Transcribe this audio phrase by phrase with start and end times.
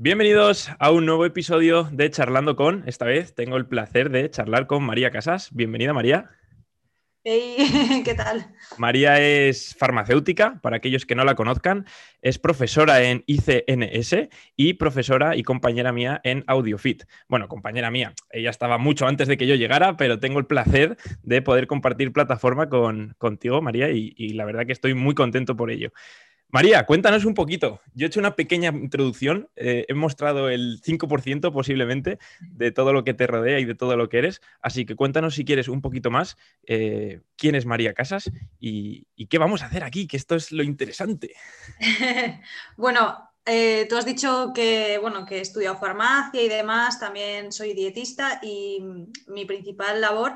[0.00, 2.84] Bienvenidos a un nuevo episodio de Charlando con.
[2.86, 5.48] Esta vez tengo el placer de charlar con María Casas.
[5.52, 6.30] Bienvenida, María.
[7.24, 7.56] Hey,
[8.04, 8.46] ¿qué tal?
[8.76, 11.84] María es farmacéutica, para aquellos que no la conozcan,
[12.22, 17.02] es profesora en ICNS y profesora y compañera mía en AudioFit.
[17.28, 20.96] Bueno, compañera mía, ella estaba mucho antes de que yo llegara, pero tengo el placer
[21.24, 25.56] de poder compartir plataforma con, contigo, María, y, y la verdad que estoy muy contento
[25.56, 25.90] por ello.
[26.50, 27.80] María, cuéntanos un poquito.
[27.92, 33.04] Yo he hecho una pequeña introducción, eh, he mostrado el 5% posiblemente de todo lo
[33.04, 35.82] que te rodea y de todo lo que eres, así que cuéntanos si quieres un
[35.82, 40.36] poquito más eh, quién es María Casas y, qué vamos a hacer aquí, que esto
[40.36, 41.34] es lo interesante.
[42.78, 47.74] bueno, eh, tú has dicho que, bueno, que he estudiado farmacia y demás, también soy
[47.74, 48.82] dietista y
[49.26, 50.32] mi principal labor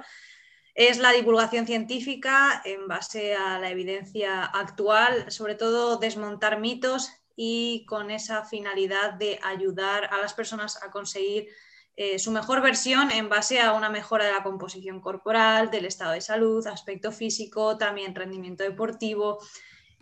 [0.74, 7.84] es la divulgación científica en base a la evidencia actual, sobre todo desmontar mitos y
[7.86, 11.48] con esa finalidad de ayudar a las personas a conseguir
[11.94, 16.12] eh, su mejor versión en base a una mejora de la composición corporal, del estado
[16.12, 19.38] de salud, aspecto físico, también rendimiento deportivo.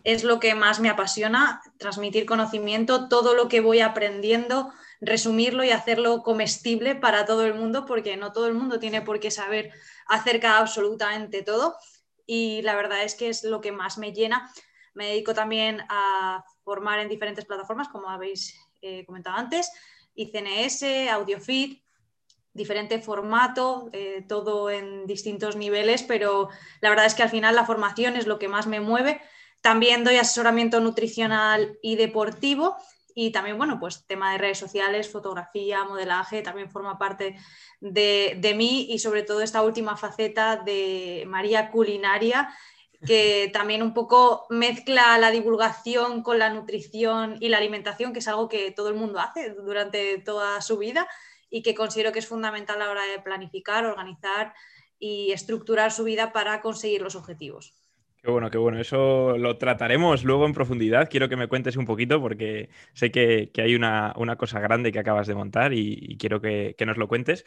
[0.03, 5.71] Es lo que más me apasiona, transmitir conocimiento, todo lo que voy aprendiendo, resumirlo y
[5.71, 9.71] hacerlo comestible para todo el mundo, porque no todo el mundo tiene por qué saber
[10.05, 11.75] acerca absolutamente todo
[12.25, 14.49] y la verdad es que es lo que más me llena.
[14.93, 19.71] Me dedico también a formar en diferentes plataformas, como habéis eh, comentado antes,
[20.15, 21.83] ICNS, AudioFit,
[22.53, 26.49] diferente formato, eh, todo en distintos niveles, pero
[26.81, 29.21] la verdad es que al final la formación es lo que más me mueve.
[29.61, 32.77] También doy asesoramiento nutricional y deportivo
[33.15, 37.35] y también, bueno, pues tema de redes sociales, fotografía, modelaje, también forma parte
[37.79, 42.53] de, mí y sobre todo esta última faceta de María Culinaria,
[43.05, 48.27] que también un poco mezcla la divulgación con la nutrición y la alimentación, que es
[48.27, 51.07] algo que todo el mundo hace durante toda su vida
[51.49, 54.53] y que considero que es fundamental a la hora de planificar, organizar
[54.99, 57.73] y estructurar su vida para conseguir los objetivos.
[58.23, 58.79] Qué bueno, qué bueno.
[58.79, 61.09] Eso lo trataremos luego en profundidad.
[61.09, 65.25] Quiero que me cuentes un poquito porque sé que, hay una, cosa grande que acabas
[65.25, 67.45] de montar y, quiero que, nos lo cuentes.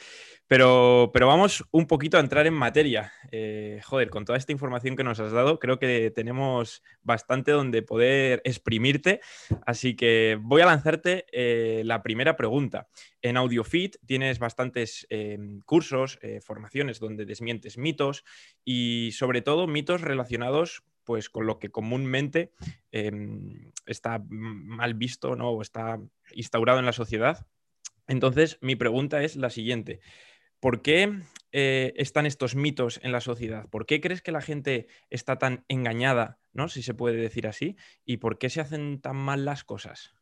[0.48, 3.12] Pero, pero, vamos un poquito a entrar en materia.
[3.30, 7.82] Eh, joder, con toda esta información que nos has dado, creo que tenemos bastante donde
[7.82, 9.20] poder exprimirte.
[9.66, 12.88] Así que voy a lanzarte eh, la primera pregunta.
[13.22, 18.24] En AudioFit tienes bastantes eh, cursos, formaciones donde desmientes mitos
[18.64, 20.63] y sobre todo mitos relacionados
[21.04, 22.52] pues con lo que comúnmente
[22.90, 25.50] em, está mal visto ¿no?
[25.50, 26.00] o está
[26.32, 27.46] instaurado en la sociedad.
[28.06, 30.00] Entonces, mi pregunta es la siguiente.
[30.60, 31.20] ¿Por qué
[31.52, 33.68] eh, están estos mitos en la sociedad?
[33.68, 36.68] ¿Por qué crees que la gente está tan engañada, ¿no?
[36.68, 37.76] si se puede decir así?
[38.04, 40.14] ¿Y por qué se hacen tan mal las cosas?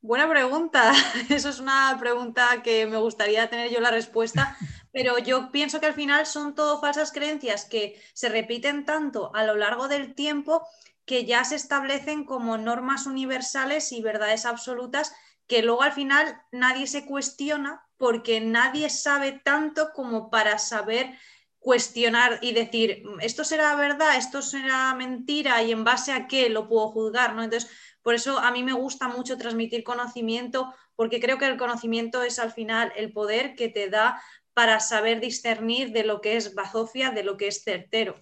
[0.00, 0.92] Buena pregunta.
[1.30, 4.56] Eso es una pregunta que me gustaría tener yo la respuesta,
[4.96, 9.44] pero yo pienso que al final son todo falsas creencias que se repiten tanto a
[9.44, 10.66] lo largo del tiempo
[11.04, 15.14] que ya se establecen como normas universales y verdades absolutas
[15.46, 21.12] que luego al final nadie se cuestiona porque nadie sabe tanto como para saber
[21.58, 26.68] cuestionar y decir, esto será verdad, esto será mentira y en base a qué lo
[26.68, 27.42] puedo juzgar, ¿no?
[27.42, 27.70] Entonces,
[28.00, 32.38] por eso a mí me gusta mucho transmitir conocimiento, porque creo que el conocimiento es
[32.38, 34.22] al final el poder que te da
[34.56, 38.18] para saber discernir de lo que es bazofia, de lo que es certero.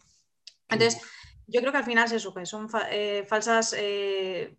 [0.68, 1.00] Entonces,
[1.46, 4.56] yo creo que al final es eso, que son eh, falsas eh,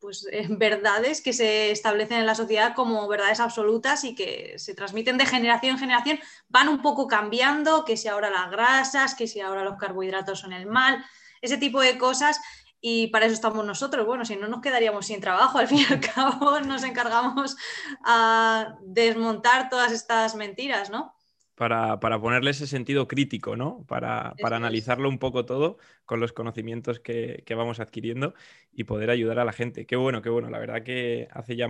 [0.00, 5.16] pues, verdades que se establecen en la sociedad como verdades absolutas y que se transmiten
[5.16, 6.18] de generación en generación,
[6.48, 10.52] van un poco cambiando, que si ahora las grasas, que si ahora los carbohidratos son
[10.52, 11.04] el mal,
[11.40, 12.40] ese tipo de cosas
[12.84, 14.04] y para eso estamos nosotros.
[14.04, 17.56] Bueno, si no nos quedaríamos sin trabajo, al fin y al cabo nos encargamos
[18.04, 21.14] a desmontar todas estas mentiras, ¿no?
[21.54, 23.84] Para, ponerle ese sentido crítico, ¿no?
[23.86, 28.34] Para, analizarlo un poco todo con los conocimientos que, vamos adquiriendo
[28.72, 29.86] y poder ayudar a la gente.
[29.86, 30.50] Qué bueno, qué bueno.
[30.50, 31.68] La verdad que hace ya,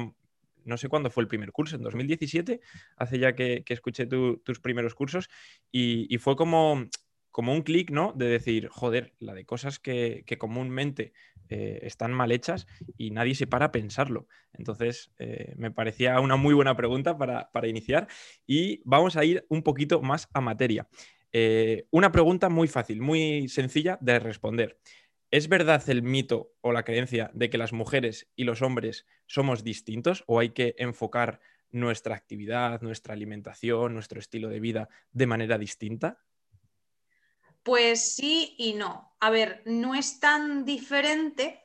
[0.64, 2.60] no sé cuándo fue el primer curso, en 2017,
[2.96, 5.28] hace ya que, escuché tus primeros cursos
[5.70, 6.86] y, y fue como
[7.32, 8.12] como un clic, ¿no?
[8.14, 11.12] De decir, joder, la de cosas que, comúnmente
[11.48, 14.28] eh, están mal hechas y nadie se para a pensarlo.
[14.52, 18.06] Entonces, eh, me parecía una muy buena pregunta para, iniciar
[18.46, 20.88] y vamos a ir un poquito más a materia.
[21.32, 24.78] Eh, una pregunta muy fácil, muy sencilla de responder.
[25.30, 29.64] ¿Es verdad el mito o la creencia de que las mujeres y los hombres somos
[29.64, 31.40] distintos o hay que enfocar
[31.70, 36.18] nuestra actividad, nuestra alimentación, nuestro estilo de vida de manera distinta?
[37.62, 39.14] Pues sí y no.
[39.20, 41.62] A ver, no es tan diferente,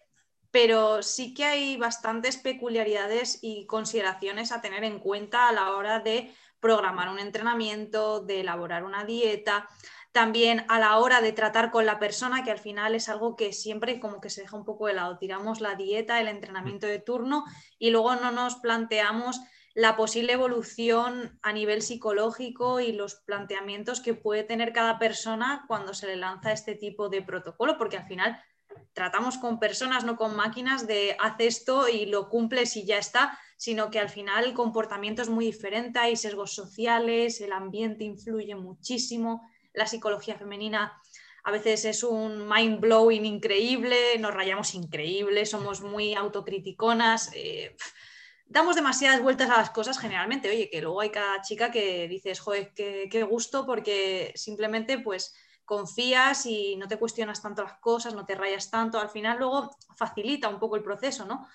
[0.51, 5.99] pero sí que hay bastantes peculiaridades y consideraciones a tener en cuenta a la hora
[5.99, 9.67] de programar un entrenamiento, de elaborar una dieta,
[10.11, 13.53] también a la hora de tratar con la persona, que al final es algo que
[13.53, 15.17] siempre como que se deja un poco de lado.
[15.19, 17.43] Tiramos la dieta, el entrenamiento de turno
[17.77, 19.39] y luego no nos planteamos
[19.77, 25.93] la posible evolución a nivel psicológico y los planteamientos que puede tener cada persona cuando
[25.93, 28.41] se le lanza este tipo de protocolo, porque al final
[28.93, 33.37] tratamos con personas, no con máquinas, de haz esto y lo cumples y ya está,
[33.55, 38.55] sino que al final el comportamiento es muy diferente, hay sesgos sociales, el ambiente influye
[38.55, 40.99] muchísimo, la psicología femenina
[41.43, 47.29] a veces es un mind blowing increíble, nos rayamos increíble, somos muy autocriticonas.
[47.35, 47.77] Eh,
[48.49, 50.49] damos demasiadas vueltas a las cosas generalmente.
[50.49, 55.35] Oye, que luego hay cada chica que dices, joder, qué, qué gusto, porque simplemente pues
[55.65, 58.99] confías y no te cuestionas tanto las cosas, no te rayas tanto.
[58.99, 61.47] Al final luego facilita un poco el proceso, ¿no?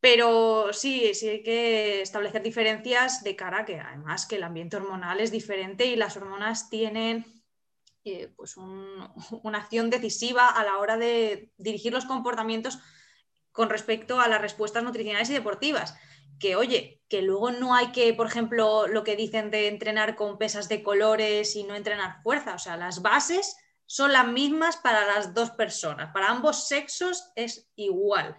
[0.00, 4.76] Pero sí, sí hay que establecer diferencias de cara a que además que el ambiente
[4.76, 7.26] hormonal es diferente y las hormonas tienen
[8.04, 12.78] eh, pues una acción decisiva a la hora de dirigir los comportamientos
[13.58, 15.96] con respecto a las respuestas nutricionales y deportivas
[16.38, 20.38] que, oye, que luego no hay que, por ejemplo, lo que dicen de entrenar con
[20.38, 22.54] pesas de colores y no entrenar fuerza.
[22.54, 26.12] O sea, las bases son las mismas para las dos personas.
[26.12, 28.36] Para ambos sexos es igual.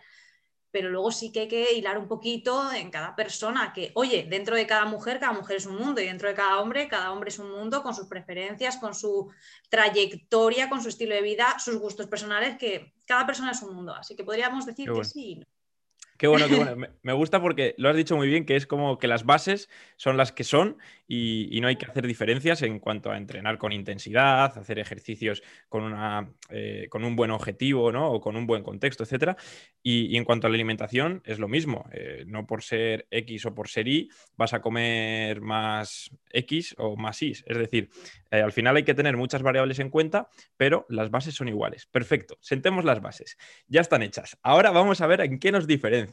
[0.72, 4.56] Pero luego sí que hay que hilar un poquito en cada persona, que, oye, dentro
[4.56, 7.30] de cada mujer, cada mujer es un mundo, y dentro de cada hombre, cada hombre
[7.30, 9.32] es un mundo con sus preferencias, con su
[9.70, 13.94] trayectoria, con su estilo de vida, sus gustos personales, que cada persona es un mundo.
[13.94, 15.44] Así que podríamos decir que sí.
[16.20, 16.88] Qué bueno, qué bueno.
[17.02, 20.18] Me gusta porque lo has dicho muy bien, que es como que las bases son
[20.18, 20.78] las que son
[21.08, 25.84] y, no hay que hacer diferencias en cuanto a entrenar con intensidad, hacer ejercicios con,
[25.84, 28.12] una, eh, con un buen objetivo ¿no?
[28.12, 29.38] o con un buen contexto, etc.
[29.82, 31.90] Y, en cuanto a la alimentación, es lo mismo.
[31.94, 36.98] Eh, no por ser X o por ser Y vas a comer más X o
[36.98, 37.32] más Y.
[37.32, 37.90] Es decir,
[38.30, 40.28] eh, al final hay que tener muchas variables en cuenta,
[40.58, 41.86] pero las bases son iguales.
[41.86, 43.38] Perfecto, sentemos las bases.
[43.68, 44.38] Ya están hechas.
[44.44, 46.09] Ahora vamos a ver en qué nos diferencia.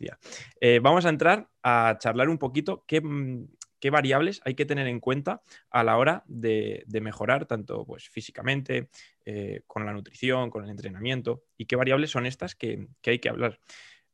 [0.61, 3.45] Eh, vamos a entrar a charlar un poquito mm,
[3.81, 8.89] qué, variables hay que tener en cuenta a la hora de, mejorar tanto pues, físicamente,
[9.25, 13.29] eh, con la nutrición, con el entrenamiento, y qué variables son estas que, hay que
[13.29, 13.61] hablar.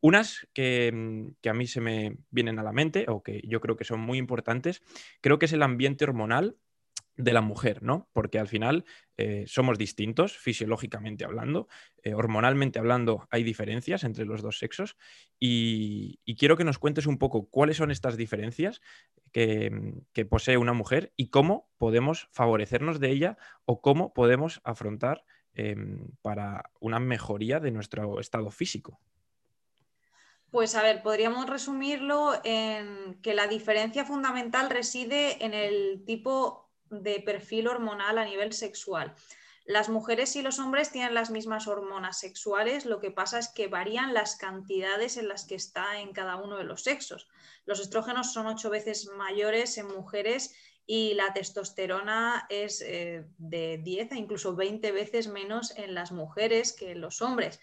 [0.01, 3.61] Unas que, mm, que, a mí se me vienen a la mente o que yo
[3.61, 4.83] creo que son muy importantes,
[5.21, 6.57] creo que es el ambiente hormonal
[7.17, 8.09] de la mujer, ¿no?
[8.13, 8.85] Porque al final
[9.17, 11.69] eh, somos distintos, fisiológicamente hablando,
[12.03, 14.97] eh, hormonalmente hablando, hay diferencias entre los dos sexos
[15.39, 18.81] y, quiero que nos cuentes un poco cuáles son estas diferencias
[19.33, 19.71] que,
[20.29, 25.25] posee una mujer y cómo podemos favorecernos de ella o cómo podemos afrontar
[25.55, 29.01] em, para una mejoría de nuestro estado físico.
[30.51, 36.62] Pues a ver, podríamos resumirlo en que la diferencia fundamental reside en el tipo
[36.93, 39.15] de perfil hormonal a nivel sexual.
[39.65, 43.69] Las mujeres y los hombres tienen las mismas hormonas sexuales, lo que pasa es que
[43.69, 47.29] varían las cantidades en las que está en cada uno de los sexos.
[47.65, 50.53] Los estrógenos son ocho veces mayores en mujeres
[50.85, 56.73] y la testosterona es eh, de 10 e incluso 20 veces menos en las mujeres
[56.73, 57.61] que en los hombres.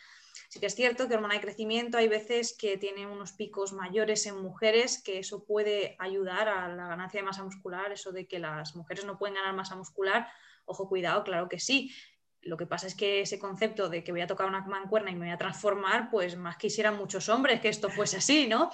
[0.48, 4.26] Sí que es cierto que hormona de crecimiento hay veces que tiene unos picos mayores
[4.26, 8.40] en mujeres, que eso puede ayudar a la ganancia de masa muscular, eso de que
[8.40, 10.28] las mujeres no pueden ganar masa muscular.
[10.66, 11.94] Ojo, cuidado, claro que sí.
[12.42, 15.16] Lo que pasa es que ese concepto de que voy a tocar una mancuerna y
[15.16, 18.72] me voy a transformar, pues más quisieran muchos hombres que esto fuese así, ¿no?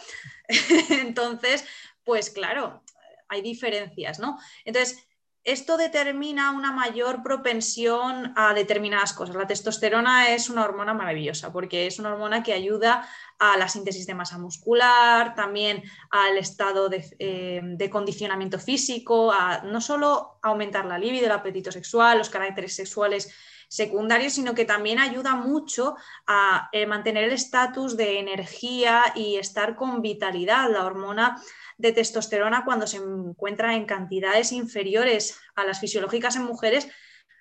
[0.90, 1.66] Entonces,
[2.04, 2.84] pues claro,
[3.28, 4.38] hay diferencias, ¿no?
[4.66, 5.05] Entonces,
[5.46, 9.36] esto determina una mayor propensión a determinadas cosas.
[9.36, 14.08] La testosterona es una hormona maravillosa porque es una hormona que ayuda a la síntesis
[14.08, 20.98] de masa muscular, también al estado de, eh, condicionamiento físico, a no solo aumentar la
[20.98, 23.32] libido, el apetito sexual, los caracteres sexuales
[23.68, 29.76] secundarios, sino que también ayuda mucho a eh, mantener el estatus de energía y estar
[29.76, 30.72] con vitalidad.
[30.72, 31.40] La hormona
[31.78, 36.88] de testosterona cuando se encuentra en cantidades inferiores a las fisiológicas en mujeres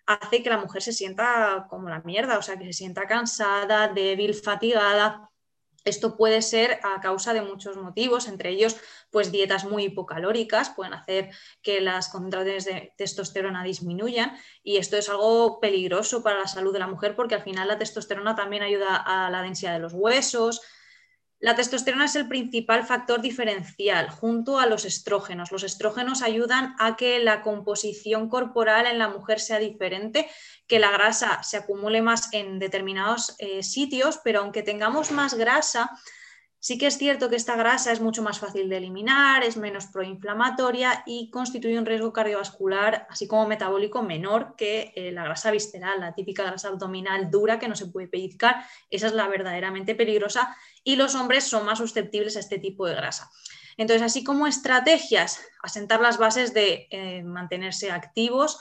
[0.07, 3.89] hace que la mujer se sienta como la mierda, o sea, que se sienta cansada,
[3.89, 5.31] débil, fatigada.
[5.85, 8.77] Esto puede ser a causa de muchos motivos, entre ellos,
[9.11, 11.31] pues dietas muy hipocalóricas pueden hacer
[11.63, 16.79] que las concentraciones de testosterona disminuyan y esto es algo peligroso para la salud de
[16.79, 20.63] la mujer porque al final la testosterona también ayuda a la densidad de los huesos,
[21.41, 25.53] La testosterona es el principal factor diferencial junto a los estrógenos.
[25.53, 30.29] Los estrógenos ayudan a que la composición corporal en la mujer sea diferente,
[30.67, 35.91] que la grasa se acumule más en determinados eh, sitios, pero aunque tengamos más grasa,
[36.65, 39.85] Sí que es cierto que esta grasa es mucho más fácil de eliminar, es menos
[39.85, 46.01] proinflamatoria y constituye un riesgo cardiovascular, así como metabólico, menor que eh, la grasa visceral,
[46.01, 48.65] la típica grasa abdominal dura que no se puede pellizcar.
[48.89, 52.95] Esa es la verdaderamente peligrosa y los hombres son más susceptibles a este tipo de
[52.95, 53.31] grasa.
[53.77, 58.59] Entonces, así como estrategias, asentar las bases de eh, mantenerse activos,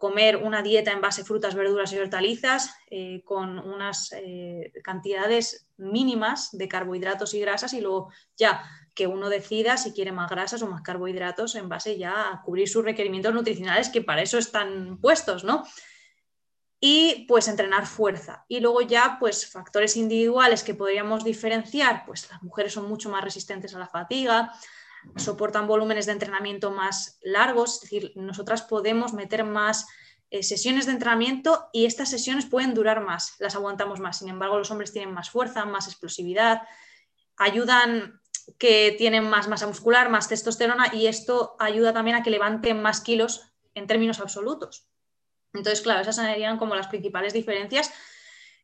[0.00, 5.68] comer una dieta en base a frutas, verduras y hortalizas eh, con unas eh, cantidades
[5.76, 8.64] mínimas de carbohidratos y grasas y luego ya
[8.94, 12.66] que uno decida si quiere más grasas o más carbohidratos en base ya a cubrir
[12.66, 15.64] sus requerimientos nutricionales que para eso están puestos, ¿no?
[16.80, 18.46] Y pues entrenar fuerza.
[18.48, 23.22] Y luego ya pues factores individuales que podríamos diferenciar, pues las mujeres son mucho más
[23.22, 24.50] resistentes a la fatiga,
[25.16, 29.86] soportan volúmenes de entrenamiento más largos, es decir, nosotras podemos meter más
[30.30, 34.18] eh, sesiones de entrenamiento y estas sesiones pueden durar más, las aguantamos más.
[34.18, 36.62] Sin embargo, los hombres tienen más fuerza, más explosividad,
[37.36, 38.20] ayudan
[38.58, 43.00] que tienen más masa muscular, más testosterona y esto ayuda también a que levanten más
[43.00, 44.86] kilos en términos absolutos.
[45.52, 47.92] Entonces, claro, esas serían como las principales diferencias.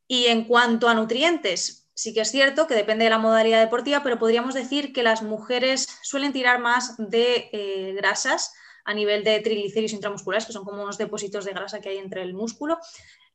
[0.07, 4.02] Y en cuanto a nutrientes, sí que es cierto que depende de la modalidad deportiva,
[4.02, 9.40] pero podríamos decir que las mujeres suelen tirar más de eh, grasas a nivel de
[9.40, 12.78] triglicéridos intramusculares, que son como unos depósitos de grasa que hay entre el músculo.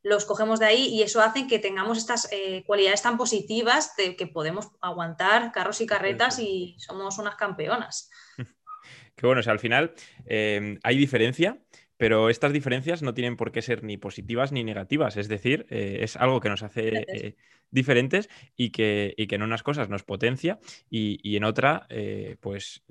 [0.02, 4.16] Los cogemos de ahí y eso hace que tengamos estas eh, cualidades tan positivas de
[4.16, 8.10] que podemos aguantar carros y carretas y somos unas campeonas.
[9.16, 9.92] Qué bueno, o sea, al final
[10.24, 11.60] eh, hay diferencia
[12.02, 15.98] pero estas diferencias no tienen por qué ser ni positivas ni negativas, es decir, eh,
[16.00, 17.36] es algo que nos hace eh,
[17.70, 20.58] diferentes y que, y que, en unas cosas nos potencia
[20.90, 22.82] y, en otra, eh, pues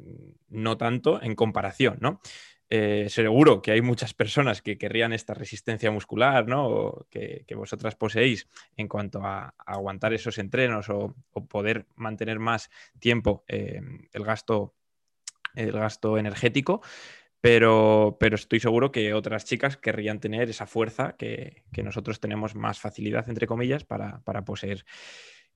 [0.48, 2.22] no tanto en comparación, ¿no?
[2.70, 7.06] seguro que hay muchas personas que querrían esta resistencia muscular, ¿no?
[7.10, 13.44] que, vosotras poseéis en cuanto a, aguantar esos entrenos o, o, poder mantener más tiempo
[13.50, 14.74] el gasto
[15.54, 16.82] el gasto energético,
[17.42, 22.80] pero, pero estoy seguro que otras chicas querrían tener esa fuerza que, nosotros tenemos más
[22.80, 24.86] facilidad, entre comillas, para, poseer.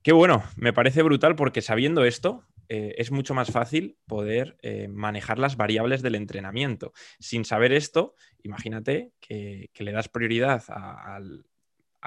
[0.02, 4.88] Qué bueno, me parece brutal porque sabiendo esto eh, es mucho más fácil poder eh,
[4.88, 6.92] manejar las variables del entrenamiento.
[7.20, 11.20] Sin saber esto, imagínate que, le das prioridad a,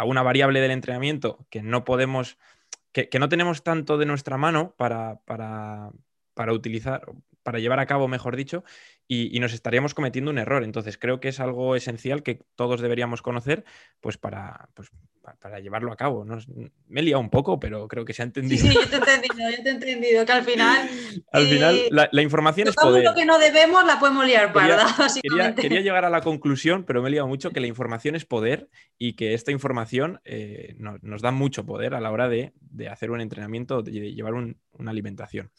[0.06, 2.38] una variable del entrenamiento que no podemos,
[2.92, 5.92] que, no tenemos tanto de nuestra mano para, para,
[6.34, 7.04] para utilizar,
[7.44, 8.64] para llevar a cabo, mejor dicho,
[9.12, 10.64] y, nos estaríamos cometiendo un error.
[10.64, 13.66] Entonces, creo que es algo esencial que todos deberíamos conocer,
[14.02, 14.92] pues para, pues,
[15.42, 16.24] para llevarlo a cabo.
[16.88, 18.68] Me he liado un poco, pero creo que se ha entendido.
[18.68, 20.90] Sí, yo te he entendido, yo te he entendido, que al final...
[21.32, 23.04] al final, eh, la, información es poder.
[23.04, 27.02] lo que no debemos la podemos liar parda, quería, quería, llegar a la conclusión, pero
[27.02, 31.24] me he liado mucho, que la información es poder y que esta información eh, nos,
[31.24, 32.54] da mucho poder a la hora de,
[32.88, 35.50] hacer un entrenamiento, de llevar una alimentación.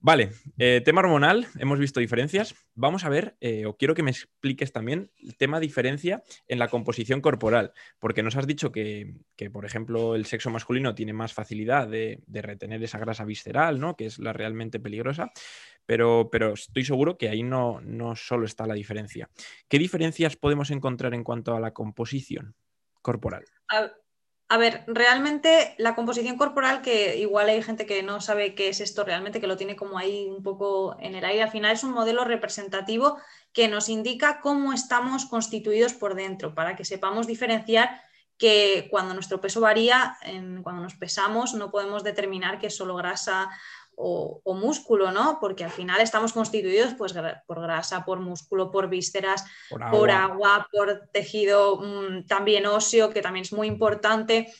[0.00, 2.54] Vale, eh, tema hormonal, hemos visto diferencias.
[2.74, 6.68] Vamos a ver, eh, o quiero que me expliques también el tema diferencia en la
[6.68, 9.16] composición corporal, porque nos has dicho que,
[9.52, 13.96] por ejemplo, el sexo masculino tiene más facilidad de, retener esa grasa visceral, ¿no?
[13.96, 15.32] que es la realmente peligrosa,
[15.84, 19.28] pero, pero estoy seguro que ahí no, no solo está la diferencia.
[19.68, 22.54] ¿Qué diferencias podemos encontrar en cuanto a la composición
[23.02, 23.44] corporal?
[24.56, 29.04] Ver, realmente la composición corporal, que igual hay gente que no sabe qué es esto
[29.04, 31.92] realmente, que lo tiene como ahí un poco en el aire, al final es un
[31.92, 33.18] modelo representativo
[33.52, 38.00] que nos indica cómo estamos constituidos por dentro, para que sepamos diferenciar
[38.38, 40.16] que cuando nuestro peso varía,
[40.62, 43.50] cuando nos pesamos, no podemos determinar que es solo grasa
[44.00, 45.38] o, músculo, ¿no?
[45.40, 47.12] Porque al final estamos constituidos pues,
[47.46, 49.44] por grasa, por músculo, por vísceras,
[49.90, 54.52] por agua, por, tejido mm, también óseo, que también es muy importante.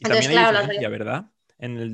[0.00, 1.26] Entonces, claro, la ¿verdad?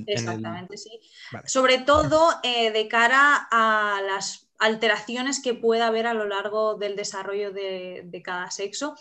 [0.06, 0.99] Exactamente, sí.
[1.44, 6.97] Sobre todo eh, de cara a las alteraciones que pueda haber a lo largo del
[6.97, 8.97] desarrollo de cada sexo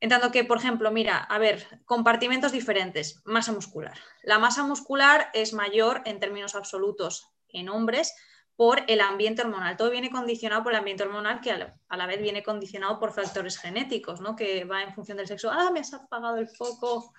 [0.00, 3.98] en que, por ejemplo, mira, a ver, compartimentos diferentes, masa muscular.
[4.22, 8.14] La masa muscular es mayor en términos absolutos en hombres
[8.56, 9.76] por el ambiente hormonal.
[9.76, 13.58] Todo viene condicionado por el ambiente hormonal que a la, vez viene condicionado por factores
[13.58, 14.36] genéticos, ¿no?
[14.36, 15.50] Que va en función del sexo.
[15.50, 17.14] Ah, me has apagado el foco,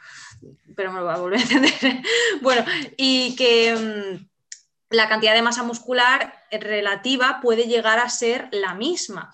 [0.76, 1.74] pero me lo va a volver a entender.
[2.42, 2.64] bueno,
[2.96, 9.34] y que mm, la cantidad de masa muscular relativa puede llegar a ser la misma.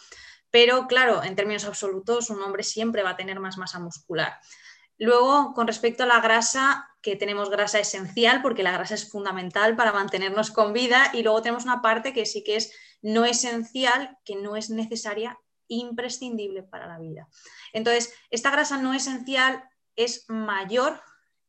[0.49, 4.39] Pero claro, en términos absolutos, un hombre siempre va a tener más masa muscular.
[4.97, 9.75] Luego, con respecto a la grasa, que tenemos grasa esencial, porque la grasa es fundamental
[9.75, 14.17] para mantenernos con vida, y luego tenemos una parte que sí que es no esencial,
[14.25, 15.37] que no es necesaria,
[15.67, 17.27] imprescindible para la vida.
[17.73, 19.63] Entonces, esta grasa no esencial
[19.95, 21.01] es mayor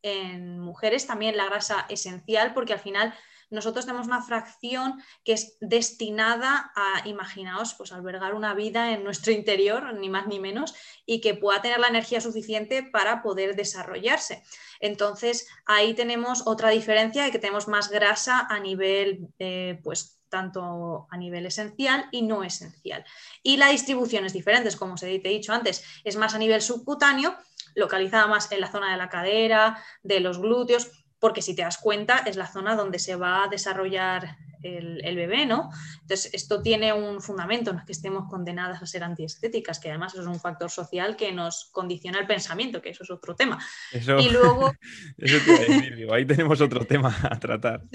[0.02, 3.14] en mujeres, también la grasa esencial, porque al final
[3.50, 9.32] nosotros tenemos una fracción que es destinada a, imaginaos, pues albergar una vida en nuestro
[9.32, 10.74] interior, ni más ni menos,
[11.06, 14.42] y que pueda tener la energía suficiente para poder desarrollarse.
[14.80, 21.06] Entonces, ahí tenemos otra diferencia de que tenemos más grasa a nivel, eh, pues tanto
[21.10, 23.04] a nivel esencial y no esencial.
[23.42, 27.36] Y la distribución es diferente, como os he dicho antes, es más a nivel subcutáneo,
[27.74, 31.78] localizada más en la zona de la cadera, de los glúteos, porque si te das
[31.78, 35.70] cuenta es la zona donde se va a desarrollar el, bebé, ¿no?
[36.02, 40.14] Entonces, esto tiene un fundamento, no es que estemos condenadas a ser antiestéticas, que además
[40.14, 43.58] es un factor social que nos condiciona el pensamiento, que eso es otro tema.
[43.92, 44.72] Eso, y luego...
[45.18, 47.82] eso te iba a decir, digo, ahí tenemos otro tema a tratar.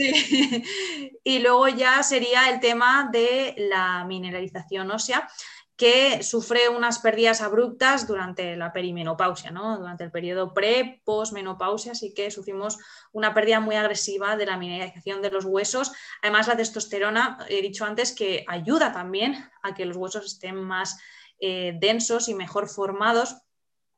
[1.25, 5.27] Y luego ya sería el tema de la mineralización ósea,
[5.75, 9.77] que sufre unas pérdidas abruptas durante la perimenopausia, ¿no?
[9.77, 12.77] durante el periodo pre-posmenopausia, así que sufrimos
[13.12, 15.92] una pérdida muy agresiva de la mineralización de los huesos.
[16.22, 21.00] Además, la testosterona, he dicho antes, que ayuda también a que los huesos estén más
[21.39, 23.38] eh, densos y mejor formados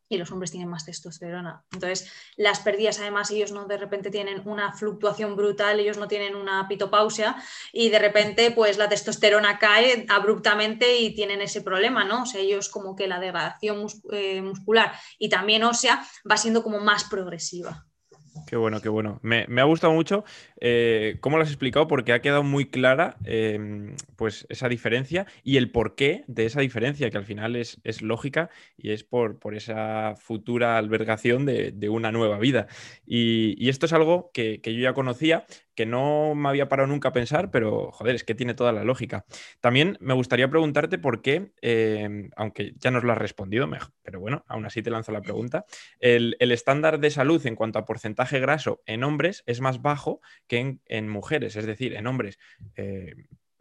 [0.07, 1.63] y los hombres tienen más testosterona.
[1.71, 6.35] Entonces, las pérdidas, además, ellos no de repente tienen una fluctuación brutal, ellos no tienen
[6.35, 7.35] una pitopausia
[7.73, 12.23] y de repente, pues la testosterona cae abruptamente y tienen ese problema, ¿no?
[12.23, 16.79] O sea, ellos como que la degradación eh, muscular y también ósea va siendo como
[16.79, 17.85] más progresiva.
[18.45, 19.19] Qué bueno, qué bueno.
[19.23, 20.23] Me, ha gustado mucho
[20.59, 25.57] eh, cómo lo has explicado porque ha quedado muy clara em, pues esa diferencia y
[25.57, 30.15] el porqué de esa diferencia, que al final es, lógica y es por, por, esa
[30.15, 32.67] futura albergación de, una nueva vida.
[33.05, 35.45] Y, esto es algo que, que, yo ya conocía,
[35.75, 38.83] que no me había parado nunca a pensar, pero joder, es que tiene toda la
[38.83, 39.25] lógica.
[39.59, 44.19] También me gustaría preguntarte por qué, em, aunque ya nos lo has respondido, mejor, pero
[44.19, 45.65] bueno, aún así te lanzo la pregunta,
[45.99, 50.79] el, estándar de salud en cuanto a porcentaje graso en hombres es más bajo que
[50.85, 52.39] en, mujeres, es decir, en hombres.
[52.75, 53.13] Eh,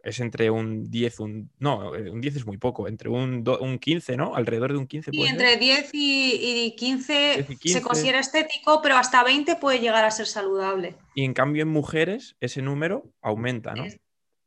[0.05, 3.79] es entre un 10, un, no, eh, un 10 es muy poco, entre un, un
[3.79, 4.35] 15, ¿no?
[4.35, 5.09] Alrededor de un 15.
[5.11, 10.27] Y entre 10 y, 15 se considera estético, pero hasta 20 puede llegar a ser
[10.27, 10.95] saludable.
[11.15, 13.83] Y en cambio en mujeres ese número aumenta, ¿no?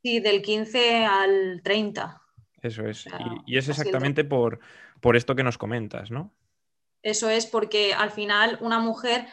[0.04, 2.22] Sí, del 15 al 30.
[2.62, 3.06] Eso es.
[3.06, 4.60] y, y, es exactamente por,
[5.00, 6.32] por esto que nos comentas, ¿no?
[7.02, 9.26] Eso es porque al final una mujer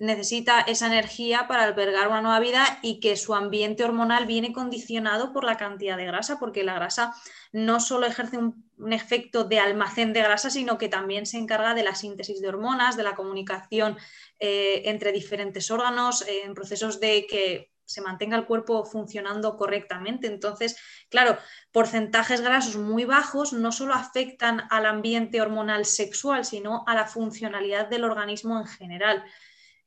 [0.00, 5.30] necesita esa energía para albergar una nueva vida y que su ambiente hormonal viene condicionado
[5.34, 7.14] por la cantidad de grasa, porque la grasa
[7.52, 11.82] no solo ejerce un, efecto de almacén de grasa, sino que también se encarga de
[11.82, 13.98] la síntesis de hormonas, de la comunicación
[14.38, 20.28] eh, entre diferentes órganos, eh, en procesos de que se mantenga el cuerpo funcionando correctamente.
[20.28, 20.78] Entonces,
[21.10, 21.36] claro,
[21.72, 27.88] porcentajes grasos muy bajos no solo afectan al ambiente hormonal sexual, sino a la funcionalidad
[27.88, 29.24] del organismo en general.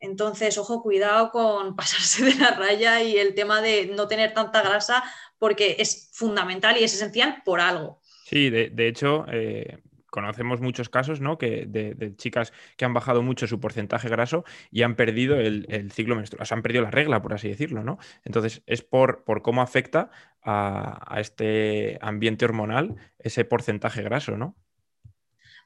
[0.04, 4.62] Entonces, ojo, cuidado con pasarse de la raya y el tema de no tener tanta
[4.62, 5.04] grasa
[5.40, 8.02] porque es fundamental y es esencial por algo.
[8.26, 11.38] Sí, de, hecho, eh, conocemos muchos casos ¿no?
[11.38, 16.16] que de, chicas que han bajado mucho su porcentaje graso y han perdido el, ciclo
[16.16, 17.98] menstrual, o sea, han perdido la regla, por así decirlo, ¿no?
[18.26, 20.10] Entonces, es por, por cómo afecta
[20.42, 24.58] a, a, este ambiente hormonal ese porcentaje graso, ¿no?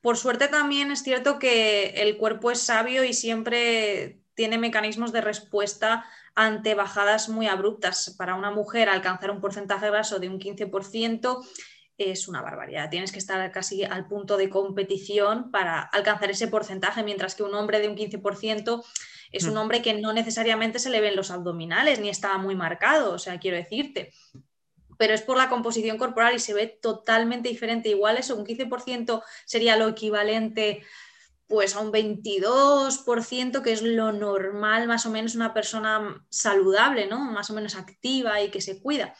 [0.01, 5.21] Por suerte también es cierto que el cuerpo es sabio y siempre tiene mecanismos de
[5.21, 8.15] respuesta ante bajadas muy abruptas.
[8.19, 11.43] Para una mujer alcanzar un porcentaje graso de un 15%
[11.97, 12.91] es una barbaridad.
[12.91, 17.55] Tienes que estar casi al punto de competición para alcanzar ese porcentaje, mientras que un
[17.55, 18.85] hombre de un 15%
[19.31, 19.57] es un mm.
[19.57, 23.39] hombre que no necesariamente se le ven los abdominales ni está muy marcado, o sea,
[23.39, 24.13] quiero decirte.
[24.99, 27.89] Pero es por la composición corporal y se ve totalmente diferente.
[27.89, 30.83] Igual eso, un 15% sería lo equivalente
[31.47, 37.19] pues a un 22%, que es lo normal, más o menos una persona saludable, ¿no?
[37.31, 39.13] Más o menos activa y que se cuida.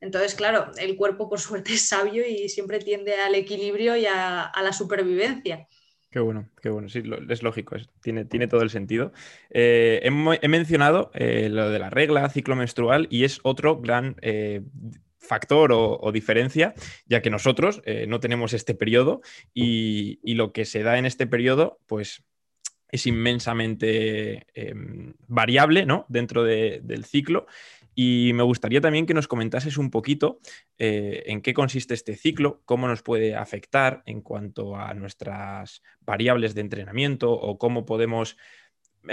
[0.00, 4.52] Entonces, claro, el cuerpo por suerte es sabio y siempre tiende al equilibrio y a,
[4.62, 5.66] la supervivencia.
[6.10, 9.12] Qué bueno, qué bueno, sí, es lógico, tiene, tiene, todo el sentido.
[9.50, 14.62] Eh, he, mencionado eh, lo de la regla, ciclo menstrual, y es otro gran eh,
[15.24, 16.74] factor o, diferencia,
[17.06, 21.26] ya que nosotros eh, no tenemos este periodo y, lo que se da en este
[21.26, 22.24] periodo, pues
[22.90, 26.06] es inmensamente em, variable ¿no?
[26.08, 27.46] dentro del ciclo
[27.94, 30.40] Y me gustaría también que nos comentases un poquito
[30.78, 36.54] eh, en qué consiste este ciclo, cómo nos puede afectar en cuanto a nuestras variables
[36.54, 38.36] de entrenamiento o cómo podemos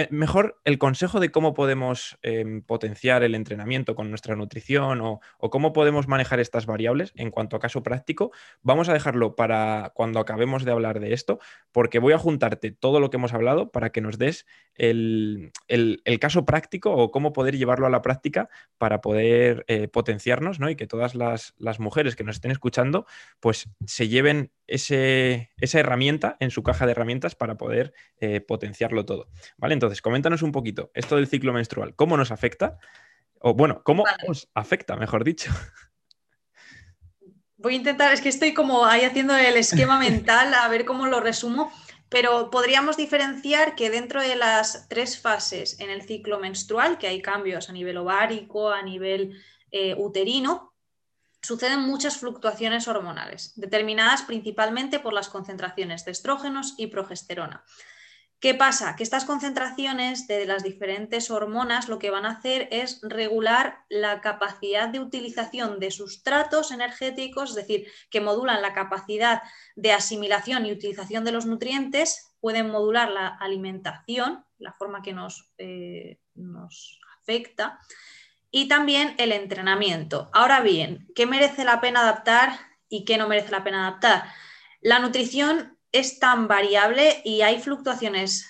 [0.09, 5.73] mejor el consejo de cómo podemos em, potenciar el entrenamiento con nuestra nutrición o, cómo
[5.73, 10.63] podemos manejar estas variables en cuanto a caso práctico, vamos a dejarlo para cuando acabemos
[10.63, 11.39] de hablar de esto,
[11.71, 15.51] porque voy a juntarte todo lo que hemos hablado para que nos des el,
[16.19, 20.69] caso práctico o cómo poder llevarlo a la práctica para poder eh, potenciarnos ¿no?
[20.69, 23.05] y que todas las, las mujeres que nos estén escuchando
[23.39, 29.27] pues se lleven esa herramienta en su caja de herramientas para poder eh, potenciarlo todo.
[29.57, 29.73] ¿Vale?
[29.73, 32.77] Entonces, coméntanos un poquito esto del ciclo menstrual, ¿cómo nos afecta?
[33.39, 35.51] O bueno, ¿cómo nos afecta, mejor dicho?
[37.57, 41.05] Voy a intentar, es que estoy como ahí haciendo el esquema mental, a ver cómo
[41.05, 41.71] lo resumo,
[42.09, 47.21] pero podríamos diferenciar que dentro de las tres fases en el ciclo menstrual, que hay
[47.21, 50.70] cambios a nivel ovárico, a nivel eh, uterino,
[51.41, 57.63] suceden muchas fluctuaciones hormonales, determinadas principalmente por las concentraciones de estrógenos y progesterona.
[58.41, 58.95] ¿Qué pasa?
[58.95, 64.19] Que estas concentraciones de las diferentes hormonas lo que van a hacer es regular la
[64.19, 69.43] capacidad de utilización de sustratos energéticos, es decir, que modulan la capacidad
[69.75, 75.51] de asimilación y utilización de los nutrientes, pueden modular la alimentación, la forma que nos,
[75.59, 77.79] eh, nos afecta,
[78.51, 80.29] y también el entrenamiento.
[80.33, 82.51] Ahora bien, ¿qué merece la pena adaptar
[82.89, 84.25] y qué no merece la pena adaptar?
[84.81, 88.45] La nutrición es tan variable y hay fluctuaciones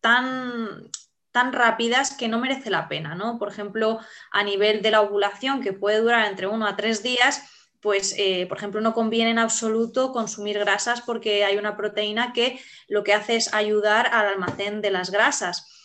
[0.00, 0.90] tan,
[1.30, 3.38] tan rápidas que no merece la pena, ¿no?
[3.38, 4.00] Por ejemplo,
[4.32, 7.42] a nivel de la ovulación, que puede durar entre uno a tres días,
[7.80, 12.60] pues, eh, por ejemplo, no conviene en absoluto consumir grasas porque hay una proteína que
[12.88, 15.79] lo que hace es ayudar al almacén de las grasas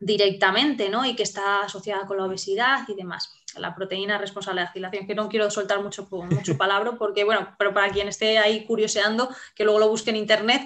[0.00, 1.04] directamente, ¿no?
[1.04, 3.32] Y que está asociada con la obesidad y demás.
[3.56, 7.54] La proteína responsable de la acilación, que no quiero soltar mucho, mucho palabra porque, bueno,
[7.58, 10.62] pero para quien esté ahí curioseando, que luego lo busque en internet,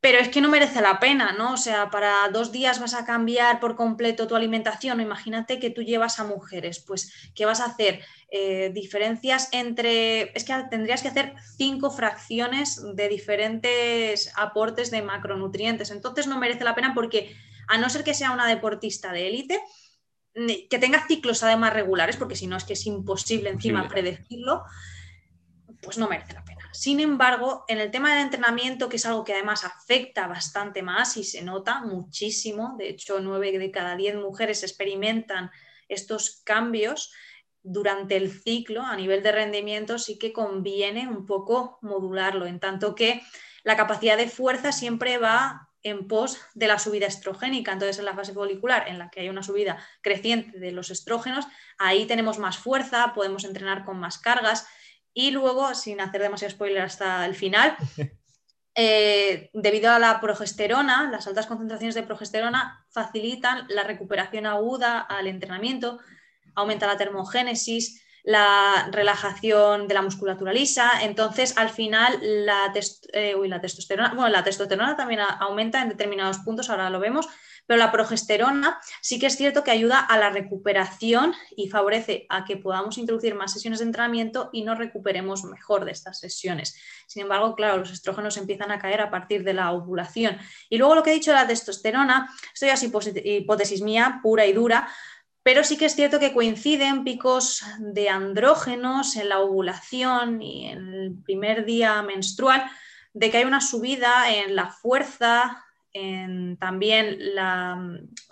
[0.00, 1.54] pero es que no merece la pena, ¿no?
[1.54, 5.00] O sea, para dos días vas a cambiar por completo tu alimentación.
[5.00, 8.00] Imagínate que tú llevas a mujeres, pues, ¿qué vas a hacer?
[8.30, 15.90] Eh, diferencias entre, es que tendrías que hacer cinco fracciones de diferentes aportes de macronutrientes.
[15.90, 17.36] Entonces no merece la pena porque
[17.68, 19.60] a no ser que sea una deportista de élite,
[20.70, 24.62] que tenga ciclos además regulares, porque si no es que es imposible encima predecirlo,
[25.82, 26.68] pues no merece la pena.
[26.72, 31.16] Sin embargo, en el tema del entrenamiento, que es algo que además afecta bastante más
[31.16, 35.50] y se nota muchísimo, de hecho, nueve de cada diez mujeres experimentan
[35.88, 37.12] estos cambios
[37.62, 42.94] durante el ciclo a nivel de rendimiento, sí que conviene un poco modularlo, en tanto
[42.94, 43.22] que
[43.64, 47.72] la capacidad de fuerza siempre va en pos de la subida estrogénica.
[47.72, 51.46] Entonces, en la fase folicular, en la que hay una subida creciente de los estrógenos,
[51.78, 54.66] ahí tenemos más fuerza, podemos entrenar con más cargas
[55.12, 57.76] y luego, sin hacer demasiado spoiler hasta el final,
[58.74, 65.26] eh, debido a la progesterona, las altas concentraciones de progesterona facilitan la recuperación aguda al
[65.26, 65.98] entrenamiento,
[66.54, 71.00] aumenta la termogénesis, la relajación de la musculatura lisa.
[71.00, 72.70] Entonces, al final, la,
[73.14, 77.26] eh, la testosterona, bueno, la testosterona también aumenta en determinados puntos, ahora lo vemos,
[77.64, 82.44] pero la progesterona sí que es cierto que ayuda a la recuperación y favorece a
[82.44, 86.76] que podamos introducir más sesiones de entrenamiento y nos recuperemos mejor de estas sesiones.
[87.06, 90.36] Sin embargo, claro, los estrógenos empiezan a caer a partir de la ovulación.
[90.68, 94.44] Y luego lo que he dicho de la testosterona, esto ya es hipótesis mía pura
[94.44, 94.86] y dura,
[95.48, 100.92] pero sí que es cierto que coinciden picos de andrógenos en la ovulación y en
[100.92, 102.70] el primer día menstrual,
[103.14, 107.18] de que hay una subida en la fuerza, en también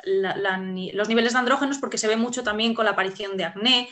[0.05, 3.89] los niveles de andrógenos, porque se ve mucho también con la aparición de acné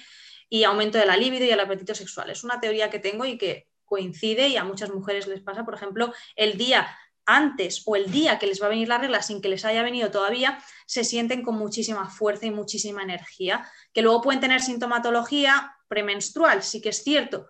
[0.50, 2.28] y aumento de la libido y el apetito sexual.
[2.28, 5.74] Es una teoría que tengo y que coincide y a muchas mujeres les pasa, por
[5.74, 6.94] ejemplo, el día
[7.26, 9.82] antes o el día que les va a venir la regla sin que les haya
[9.82, 15.76] venido todavía, se sienten con muchísima fuerza y muchísima energía, que luego pueden tener sintomatología
[15.88, 17.46] premenstrual, sí que es cierto,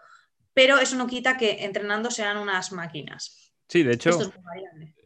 [0.52, 3.52] pero eso no quita que entrenando sean unas máquinas.
[3.68, 4.18] Sí, de hecho,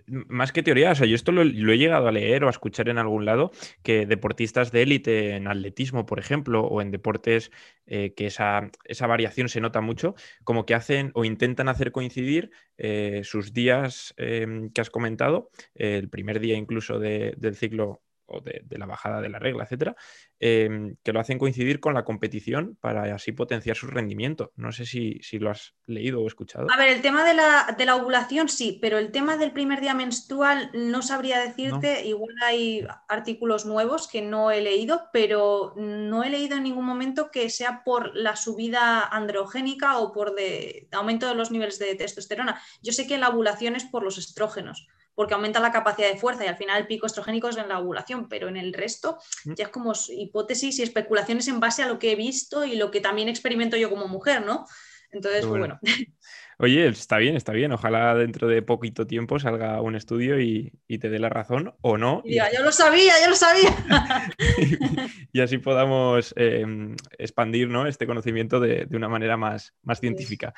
[0.08, 2.88] más que teoría, o sea, yo esto lo, he llegado a leer o a escuchar
[2.88, 3.50] en algún lado,
[3.82, 7.50] que deportistas de élite en atletismo, por ejemplo, o en deportes
[7.86, 8.70] eh, que esa,
[9.06, 14.70] variación se nota mucho, como que hacen o intentan hacer coincidir eh, sus días em,
[14.70, 19.38] que has comentado, el primer día incluso del ciclo o de, la bajada de la
[19.38, 19.96] regla, etcétera,
[20.38, 24.52] em, que lo hacen coincidir con la competición para así potenciar su rendimiento.
[24.56, 26.66] No sé si, lo has leído o escuchado.
[26.72, 29.80] A ver, el tema de la, de la, ovulación sí, pero el tema del primer
[29.80, 32.06] día menstrual no sabría decirte.
[32.06, 37.30] Igual hay artículos nuevos que no he leído, pero no he leído en ningún momento
[37.30, 42.60] que sea por la subida androgénica o por de, aumento de los niveles de testosterona.
[42.82, 44.86] Yo sé que la ovulación es por los estrógenos
[45.18, 47.80] porque aumenta la capacidad de fuerza y al final el pico estrogénico es en la
[47.80, 49.54] ovulación, pero en el resto mm.
[49.54, 52.92] ya es como hipótesis y especulaciones en base a lo que he visto y lo
[52.92, 54.64] que también experimento yo como mujer, ¿no?
[55.10, 55.80] Entonces, bueno.
[56.60, 57.70] Oye, está bien, está bien.
[57.70, 62.20] Ojalá dentro de poquito tiempo salga un estudio y, te dé la razón o no.
[62.24, 63.76] Ya, yo lo sabía, yo lo sabía.
[65.32, 70.52] y, así podamos em, expandir este conocimiento de, una manera más, más científica.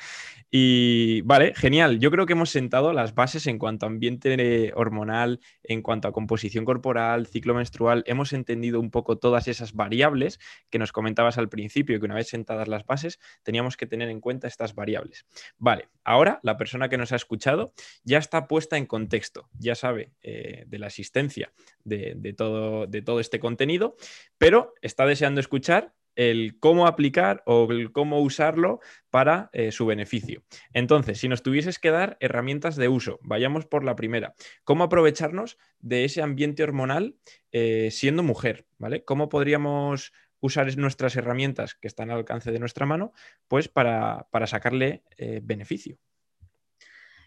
[0.50, 1.98] Y vale, genial.
[1.98, 6.12] Yo creo que hemos sentado las bases en cuanto a ambiente hormonal, en cuanto a
[6.12, 8.04] composición corporal, ciclo menstrual.
[8.06, 12.28] Hemos entendido un poco todas esas variables que nos comentabas al principio, que una vez
[12.28, 15.26] sentadas las bases teníamos que tener en cuenta estas variables.
[15.58, 17.72] Vale, ahora la persona que nos ha escuchado
[18.04, 21.52] ya está puesta en contexto, ya sabe eh, de la existencia
[21.84, 23.96] de, todo, este contenido,
[24.38, 30.42] pero está deseando escuchar el cómo aplicar o el cómo usarlo para eh, su beneficio.
[30.72, 34.34] Entonces, si nos tuvieses que dar herramientas de uso, vayamos por la primera.
[34.64, 37.16] ¿Cómo aprovecharnos de ese ambiente hormonal
[37.52, 38.66] eh, siendo mujer?
[38.78, 39.04] ¿Vale?
[39.04, 43.12] ¿Cómo podríamos usar nuestras herramientas que están al alcance de nuestra mano,
[43.48, 45.98] pues para, sacarle eh, beneficio.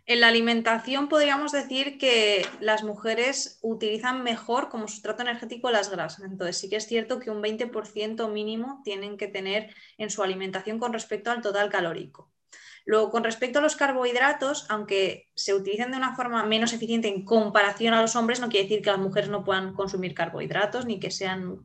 [0.06, 6.26] En la alimentación podríamos decir que las mujeres utilizan mejor como sustrato energético las grasas.
[6.26, 10.78] Entonces sí que es cierto que un 20% mínimo tienen que tener en su alimentación
[10.78, 12.34] con respecto al total calórico.
[12.86, 17.23] Luego, con respecto a los carbohidratos, aunque se utilicen de una forma menos eficiente en
[17.23, 20.99] comparación a los hombres, no quiere decir que las mujeres no puedan consumir carbohidratos ni
[20.99, 21.60] que sean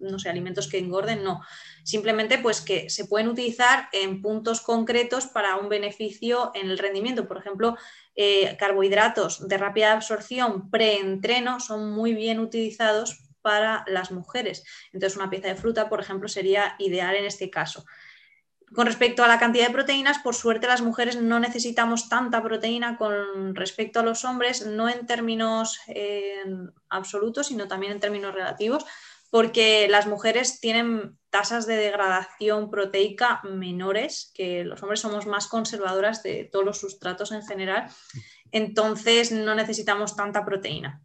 [0.00, 1.42] no sé, alimentos que engorden, no.
[1.84, 7.26] Simplemente pues que se pueden utilizar en puntos concretos para un beneficio en el rendimiento.
[7.26, 7.76] Por ejemplo,
[8.14, 14.64] eh, carbohidratos de rápida absorción preentreno son muy bien utilizados para las mujeres.
[14.92, 17.84] Entonces, una pieza de fruta, por ejemplo, sería ideal en este caso.
[18.74, 22.96] Con respecto a la cantidad de proteínas, por suerte las mujeres no necesitamos tanta proteína
[22.96, 26.42] con respecto a los hombres, no en términos eh,
[26.88, 28.84] absolutos, sino también en términos relativos,
[29.36, 36.22] porque las mujeres tienen tasas de degradación proteica menores, que los hombres somos más conservadoras
[36.22, 37.86] de todos los sustratos en general,
[38.50, 41.02] entonces no necesitamos tanta proteína.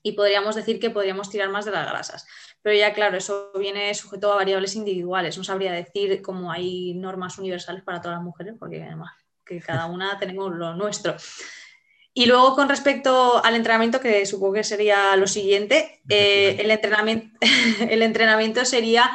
[0.00, 2.28] Y podríamos decir que podríamos tirar más de las grasas.
[2.62, 5.36] Pero ya claro, eso viene sujeto a variables individuales.
[5.36, 9.10] No sabría decir cómo hay normas universales para todas las mujeres, porque además
[9.44, 11.16] que cada una tenemos lo nuestro.
[12.18, 17.38] Y luego con respecto al entrenamiento, que supongo que sería lo siguiente, eh, el, entrenamiento,
[17.90, 19.10] el entrenamiento sería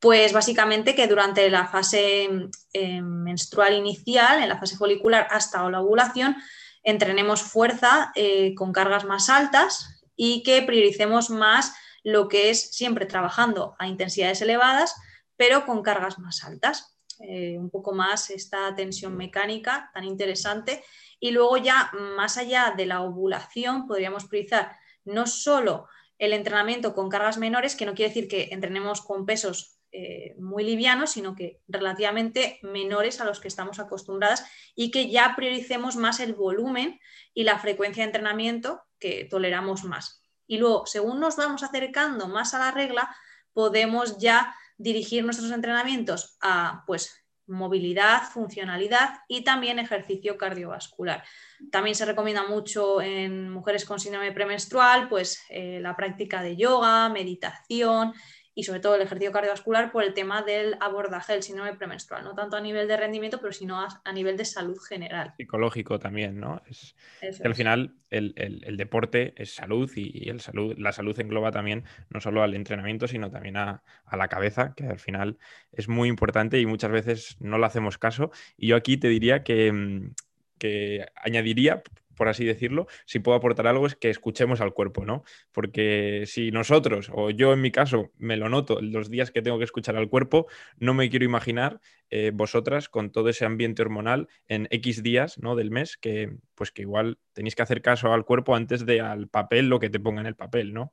[0.00, 2.28] pues básicamente que durante la fase
[2.72, 6.38] eh, menstrual inicial, en la fase folicular hasta la ovulación,
[6.82, 13.06] entrenemos fuerza eh, con cargas más altas y que prioricemos más lo que es siempre
[13.06, 14.96] trabajando a intensidades elevadas,
[15.36, 16.96] pero con cargas más altas.
[17.20, 20.82] un poco más esta tensión mecánica tan interesante
[21.20, 25.86] y luego ya más allá de la ovulación podríamos priorizar no solo
[26.18, 30.64] el entrenamiento con cargas menores, que no quiere decir que entrenemos con pesos eh, muy
[30.64, 36.20] livianos, sino que relativamente menores a los que estamos acostumbradas y que ya prioricemos más
[36.20, 37.00] el volumen
[37.34, 40.22] y la frecuencia de entrenamiento que toleramos más.
[40.46, 43.14] Y luego, según nos vamos acercando más a la regla,
[43.52, 47.19] podemos ya dirigir nuestros entrenamientos a pues
[47.50, 51.22] movilidad, funcionalidad y también ejercicio cardiovascular.
[51.70, 57.08] También se recomienda mucho en mujeres con síndrome premenstrual, pues eh, la práctica de yoga,
[57.08, 58.14] meditación
[58.54, 62.34] y sobre todo el ejercicio cardiovascular por el tema del abordaje del síndrome premenstrual, no
[62.34, 65.34] tanto a nivel de rendimiento, pero sino a, nivel de salud general.
[65.36, 66.60] Psicológico también, ¿no?
[66.68, 66.96] Es,
[67.44, 72.42] al final el, deporte es salud y, el salud, la salud engloba también no solo
[72.42, 75.38] al entrenamiento, sino también a, a, la cabeza, que al final
[75.72, 78.30] es muy importante y muchas veces no le hacemos caso.
[78.56, 80.14] Y yo aquí te diría que, mm,
[80.58, 81.82] que añadiría,
[82.20, 85.24] por así decirlo, si puedo aportar algo es que escuchemos al cuerpo, ¿no?
[85.52, 89.56] Porque si nosotros, o yo en mi caso, me lo noto los días que tengo
[89.56, 91.80] que escuchar al cuerpo, no me quiero imaginar
[92.10, 95.56] eh, vosotras con todo ese ambiente hormonal en X días ¿no?
[95.56, 99.28] del mes, que pues que igual tenéis que hacer caso al cuerpo antes de al
[99.28, 100.92] papel lo que te ponga en el papel, ¿no?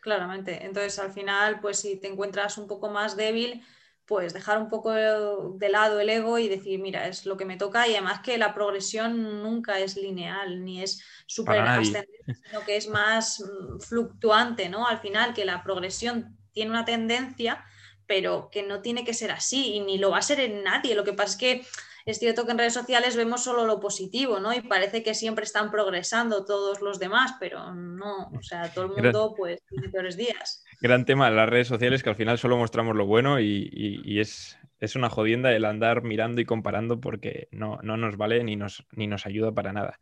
[0.00, 0.64] Claramente.
[0.64, 3.62] Entonces, al final, pues si te encuentras un poco más débil,
[4.06, 7.56] pues dejar un poco de lado el ego y decir, mira, es lo que me
[7.56, 12.12] toca y además que la progresión nunca es lineal ni es súper ascendente,
[12.44, 14.86] sino que es más mm, fluctuante, ¿no?
[14.86, 17.64] Al final que la progresión tiene una tendencia,
[18.06, 20.94] pero que no tiene que ser así y ni lo va a ser en nadie.
[20.94, 21.66] Lo que pasa es que
[22.04, 24.52] es cierto que en redes sociales vemos solo lo positivo, ¿no?
[24.52, 29.02] Y parece que siempre están progresando todos los demás, pero no, o sea, todo el
[29.02, 32.56] mundo pues tiene peores días gran tema de las redes sociales que al final solo
[32.56, 34.58] mostramos lo bueno y, es,
[34.94, 39.26] una jodienda el andar mirando y comparando porque no, nos vale ni nos, ni nos
[39.26, 39.98] ayuda para nada.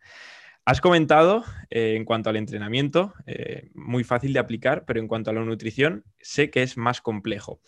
[0.64, 5.30] Has comentado eh, en cuanto al entrenamiento, eh, muy fácil de aplicar, pero en cuanto
[5.30, 7.60] a la nutrición, sé que es más complejo.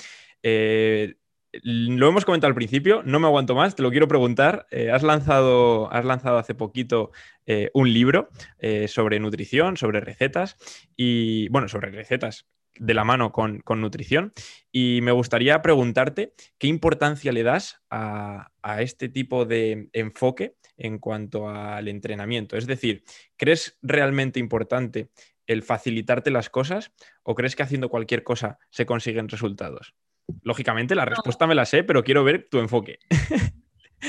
[0.45, 1.15] Eh,
[1.63, 4.67] lo hemos comentado al principio, no me aguanto más, te lo quiero preguntar.
[4.93, 7.13] has, lanzado, has lanzado hace poquito
[7.75, 8.29] un libro
[8.89, 10.57] sobre nutrición, sobre recetas
[10.97, 14.33] y, bueno, sobre recetas, de la mano con, nutrición.
[14.73, 21.49] Y me gustaría preguntarte qué importancia le das a, este tipo de enfoque en cuanto
[21.49, 22.57] al entrenamiento.
[22.57, 23.05] Es decir,
[23.37, 25.11] ¿crees realmente importante
[25.47, 29.95] el facilitarte las cosas o crees que haciendo cualquier cosa se consiguen resultados?
[30.43, 32.99] Lógicamente, la respuesta me la sé, pero quiero ver tu enfoque.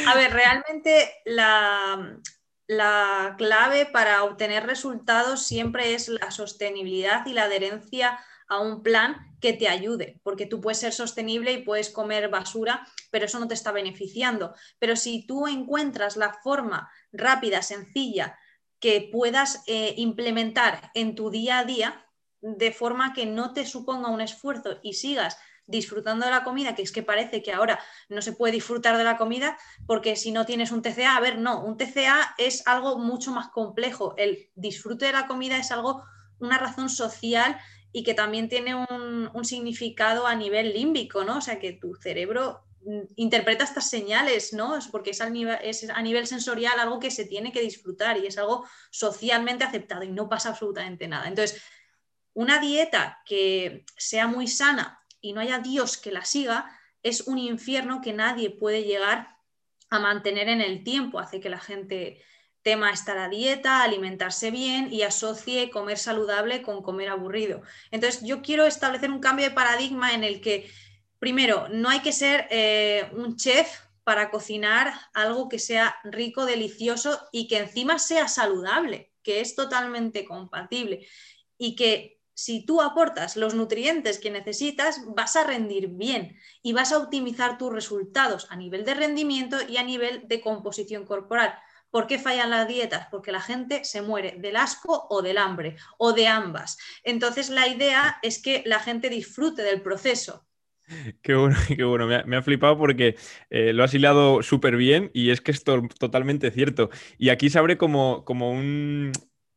[0.07, 2.19] A ver, realmente la,
[2.67, 9.35] la clave para obtener resultados siempre es la sostenibilidad y la adherencia a un plan
[9.41, 13.47] que te ayude, porque tú puedes ser sostenible y puedes comer basura, pero eso no
[13.47, 14.53] te está beneficiando.
[14.79, 18.37] Pero si tú encuentras la forma rápida, sencilla,
[18.79, 22.05] que puedas eh, implementar en tu día a día,
[22.41, 26.83] de forma que no te suponga un esfuerzo y sigas disfrutando de la comida, que
[26.83, 27.79] es que parece que ahora
[28.09, 31.39] no se puede disfrutar de la comida porque si no tienes un TCA, a ver,
[31.39, 34.13] no, un TCA es algo mucho más complejo.
[34.17, 36.03] El disfrute de la comida es algo,
[36.39, 37.59] una razón social
[37.95, 41.37] y que también tiene un, significado a nivel límbico, ¿no?
[41.37, 44.77] O sea, que tu cerebro mm, interpreta estas señales, ¿no?
[44.91, 48.37] Porque es nivel, es a nivel sensorial algo que se tiene que disfrutar y es
[48.37, 51.29] algo socialmente aceptado y no pasa absolutamente nada.
[51.29, 51.63] Entonces,
[52.33, 57.37] una dieta que sea muy sana y no haya Dios que la siga es un
[57.37, 59.37] infierno que nadie puede llegar
[59.89, 62.21] a mantener en el tiempo, hace que la gente
[62.65, 67.61] tema estar a dieta, alimentarse bien y asocie comer saludable con comer aburrido.
[67.91, 70.67] Entonces, yo quiero establecer un cambio de paradigma en el que,
[71.19, 73.69] primero, no hay que ser eh, un chef
[74.03, 80.25] para cocinar algo que sea rico, delicioso y que encima sea saludable, que es totalmente
[80.25, 81.07] compatible
[81.59, 86.91] y que si tú aportas los nutrientes que necesitas, vas a rendir bien y vas
[86.91, 91.55] a optimizar tus resultados a nivel de rendimiento y a nivel de composición corporal.
[91.95, 93.07] ¿Por qué fallan las dietas?
[93.09, 96.77] Porque la gente se muere del asco o del hambre o de ambas.
[97.05, 100.45] Entonces la idea es que la gente disfrute del proceso.
[101.21, 102.05] Qué bueno, qué bueno.
[102.05, 103.15] Me ha, flipado porque
[103.49, 106.89] eh, lo has hilado súper bien y es que es totalmente cierto.
[107.17, 109.13] Y aquí se abre como, como un,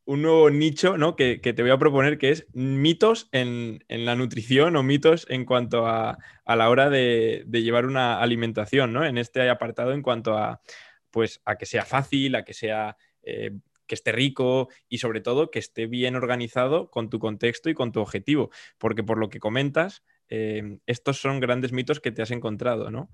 [0.07, 1.17] nuevo nicho ¿no?
[1.17, 5.89] que, te voy a proponer que es mitos en, la nutrición o mitos en cuanto
[5.89, 9.05] a, la hora de, de, llevar una alimentación, ¿no?
[9.05, 10.63] En este apartado en cuanto a,
[11.11, 13.53] pues a que sea fácil, a que sea eh,
[13.89, 17.91] que esté rico y sobre todo que esté bien organizado con tu contexto y con
[17.91, 22.31] tu objetivo, porque por lo que comentas, eh, estos son grandes mitos que te has
[22.31, 23.11] encontrado, ¿no?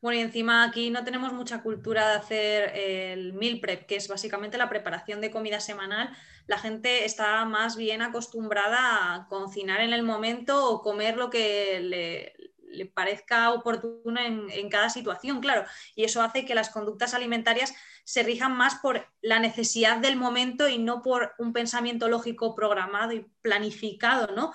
[0.00, 4.08] Bueno, y encima aquí no tenemos mucha cultura de hacer el meal prep, que es
[4.08, 6.10] básicamente la preparación de comida semanal.
[6.48, 11.78] La gente está más bien acostumbrada a cocinar en el momento o comer lo que
[11.80, 12.41] le,
[12.72, 15.64] le parezca oportuno en, cada situación, claro.
[15.94, 20.68] Y eso hace que las conductas alimentarias se rijan más por la necesidad del momento
[20.68, 24.52] y no por un pensamiento lógico programado y planificado, ¿no?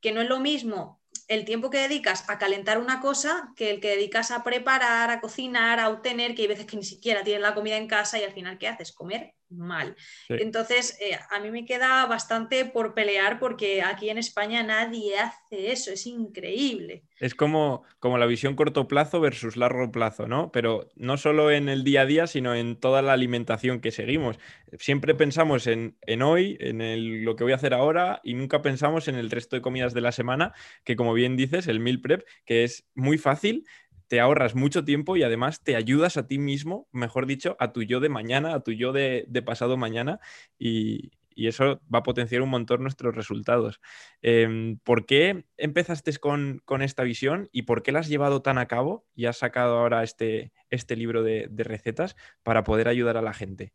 [0.00, 3.80] Que no es lo mismo el tiempo que dedicas a calentar una cosa que el
[3.80, 7.42] que dedicas a preparar, a cocinar, a obtener, que hay veces que ni siquiera tienes
[7.42, 8.92] la comida en casa y al final, ¿qué haces?
[8.92, 9.96] Comer mal.
[10.28, 15.72] Entonces, eh, a mí me queda bastante por pelear porque aquí en España nadie hace
[15.72, 17.04] eso, es increíble.
[17.18, 20.52] Es como, como la visión corto plazo versus largo plazo, ¿no?
[20.52, 24.38] Pero no solo en el día a día, sino en toda la alimentación que seguimos.
[24.78, 29.16] Siempre pensamos en, hoy, en lo que voy a hacer ahora y nunca pensamos en
[29.16, 30.52] el resto de comidas de la semana,
[30.84, 33.64] que como bien dices, el meal prep, que es muy fácil,
[34.08, 37.82] te ahorras mucho tiempo y además te ayudas a ti mismo, mejor dicho, a tu
[37.82, 40.18] yo de mañana, a tu yo de, pasado mañana
[40.58, 43.80] y, eso va a potenciar un montón nuestros resultados.
[44.22, 48.66] Em, ¿Por qué empezaste con, esta visión y por qué la has llevado tan a
[48.66, 53.34] cabo y has sacado ahora este, este libro de, recetas para poder ayudar a la
[53.34, 53.72] gente?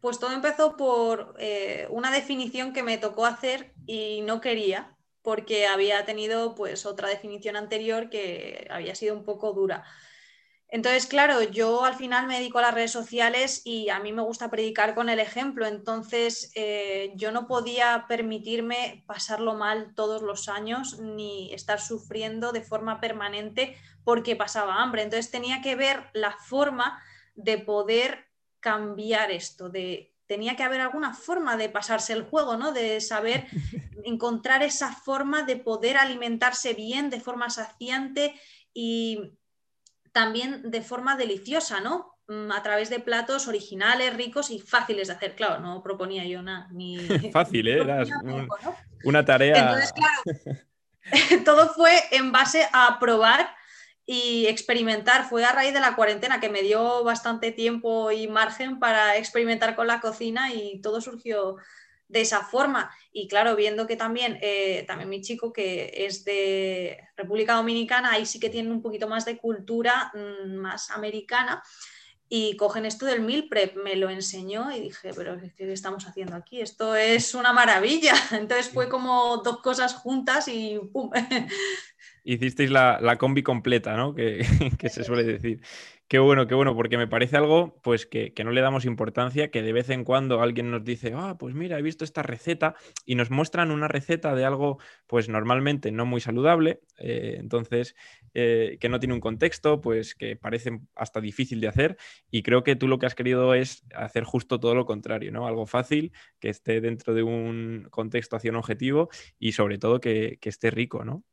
[0.00, 5.66] Pues todo empezó por eh, una definición que me tocó hacer y no quería, porque
[5.66, 9.84] había tenido pues otra definición anterior que había sido un poco dura.
[10.68, 14.22] Entonces, claro, yo al final me dedico a las redes sociales y a mí me
[14.22, 15.66] gusta predicar con el ejemplo.
[15.66, 22.62] Entonces, eh, yo no podía permitirme pasarlo mal todos los años ni estar sufriendo de
[22.62, 25.02] forma permanente porque pasaba hambre.
[25.02, 27.00] Entonces, tenía que ver la forma
[27.34, 28.26] de poder
[28.60, 32.72] cambiar esto, de tenía que haber alguna forma de pasarse el juego, ¿no?
[32.72, 33.46] De saber
[34.04, 38.34] encontrar esa forma de poder alimentarse bien de forma saciante
[38.72, 39.32] y
[40.12, 42.14] también de forma deliciosa, ¿no?
[42.28, 45.34] Mm, a través de platos originales, ricos y fáciles de hacer.
[45.34, 46.68] Claro, no proponía yo nada.
[46.72, 46.96] Ni...
[47.32, 47.78] Fácil, ¿eh?
[47.82, 48.04] Era
[49.04, 49.58] una tarea.
[49.58, 53.54] Entonces, claro, todo fue en base a probar
[54.06, 55.28] y experimentar.
[55.28, 59.74] Fue a raíz de la cuarentena que me dio bastante tiempo y margen para experimentar
[59.76, 61.56] con la cocina y todo surgió
[62.08, 62.90] de esa forma.
[63.12, 68.26] Y claro, viendo que también, eh, también mi chico que es de República Dominicana, ahí
[68.26, 71.62] sí que tiene un poquito más de cultura mm, más americana.
[72.28, 76.34] Y cogen esto del meal prep, me lo enseñó y dije, pero ¿qué estamos haciendo
[76.34, 76.60] aquí?
[76.60, 78.14] Esto es una maravilla.
[78.32, 81.10] Entonces fue como dos cosas juntas y ¡pum!
[82.24, 84.14] Hicisteis la, la combi completa, ¿no?
[84.14, 84.38] Que,
[84.78, 85.60] que se suele decir.
[86.06, 89.62] Qué bueno, qué bueno, porque me parece algo pues que, no le damos importancia, que
[89.62, 92.74] de vez en cuando alguien nos dice, ah, pues mira, he visto esta receta
[93.06, 97.96] y nos muestran una receta de algo pues normalmente no muy saludable, eh, entonces
[98.34, 101.96] eh, que no tiene un contexto, pues que parece hasta difícil de hacer
[102.30, 105.46] y creo que tú lo que has querido es hacer justo todo lo contrario, ¿no?
[105.46, 109.08] Algo fácil, que esté dentro de un contexto hacia un objetivo
[109.38, 111.24] y sobre todo que, que esté rico, ¿no?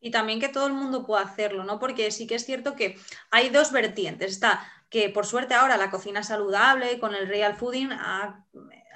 [0.00, 1.78] Y también que todo el mundo pueda hacerlo, ¿no?
[1.78, 2.98] Porque sí que es cierto que
[3.30, 4.32] hay dos vertientes.
[4.32, 8.44] Está que por suerte ahora la cocina saludable con el real fooding ha,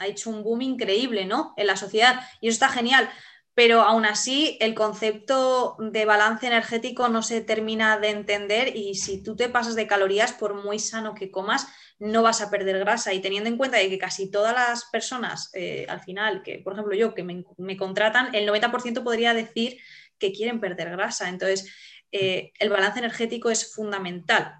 [0.05, 1.55] hecho un boom increíble, ¿no?
[1.57, 3.09] En la sociedad y eso está genial.
[3.55, 9.22] Pero aún así el concepto de balance energético no se termina de entender y si
[9.22, 11.68] tú te pasas de calorías, por muy sano que comas,
[12.00, 13.14] no vas a perder grasa.
[13.14, 16.72] Y teniendo en cuenta de que casi todas las personas, eh, al final, que por
[16.72, 19.78] ejemplo yo que me, me contratan, el 90% podría decir
[20.19, 21.29] que quieren perder grasa.
[21.29, 21.73] Entonces,
[22.12, 24.55] eh, el balance energético es fundamental.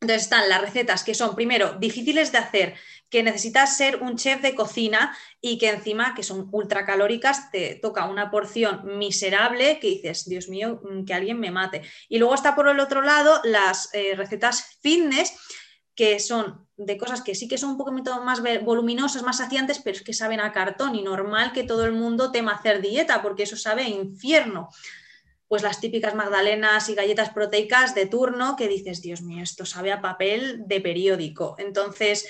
[0.00, 2.74] Entonces están las recetas que son, primero, difíciles de hacer,
[3.08, 8.06] que necesitas ser un chef de cocina y que encima, que son ultracalóricas, te toca
[8.06, 11.82] una porción miserable que dices, Dios mío, mm, que alguien me mate.
[12.08, 15.32] Y luego está por el otro lado las eh, recetas fitness,
[15.94, 19.96] que son de cosas que sí que son un poquito más voluminosas, más saciantes, pero
[19.96, 23.44] es que saben a cartón y normal que todo el mundo tema hacer dieta porque
[23.44, 24.68] eso sabe a infierno.
[25.48, 29.92] Pues las típicas magdalenas y galletas proteicas de turno que dices, Dios mío, esto sabe
[29.92, 31.54] a papel de periódico.
[31.58, 32.28] Entonces,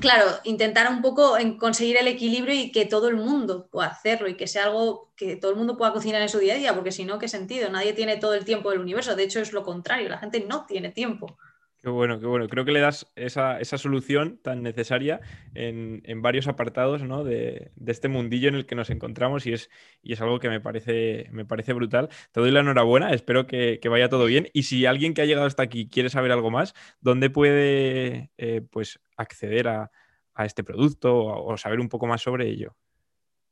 [0.00, 4.28] claro, intentar un poco en conseguir el equilibrio y que todo el mundo pueda hacerlo
[4.28, 6.74] y que sea algo que todo el mundo pueda cocinar en su día a día,
[6.74, 7.68] porque si no, ¿qué sentido?
[7.68, 9.16] Nadie tiene todo el tiempo del universo.
[9.16, 11.36] De hecho, es lo contrario, la gente no tiene tiempo.
[11.84, 12.48] Qué bueno, qué bueno.
[12.48, 15.20] Creo que le das esa, solución tan necesaria
[15.54, 19.68] en, varios apartados de, este mundillo en el que nos encontramos y es,
[20.02, 22.08] y es algo que me parece, me parece brutal.
[22.32, 24.48] Te doy la enhorabuena, espero que, vaya todo bien.
[24.54, 28.62] Y si alguien que ha llegado hasta aquí quiere saber algo más, ¿dónde puede eh,
[28.70, 29.90] pues acceder a,
[30.38, 32.74] este producto o saber un poco más sobre ello?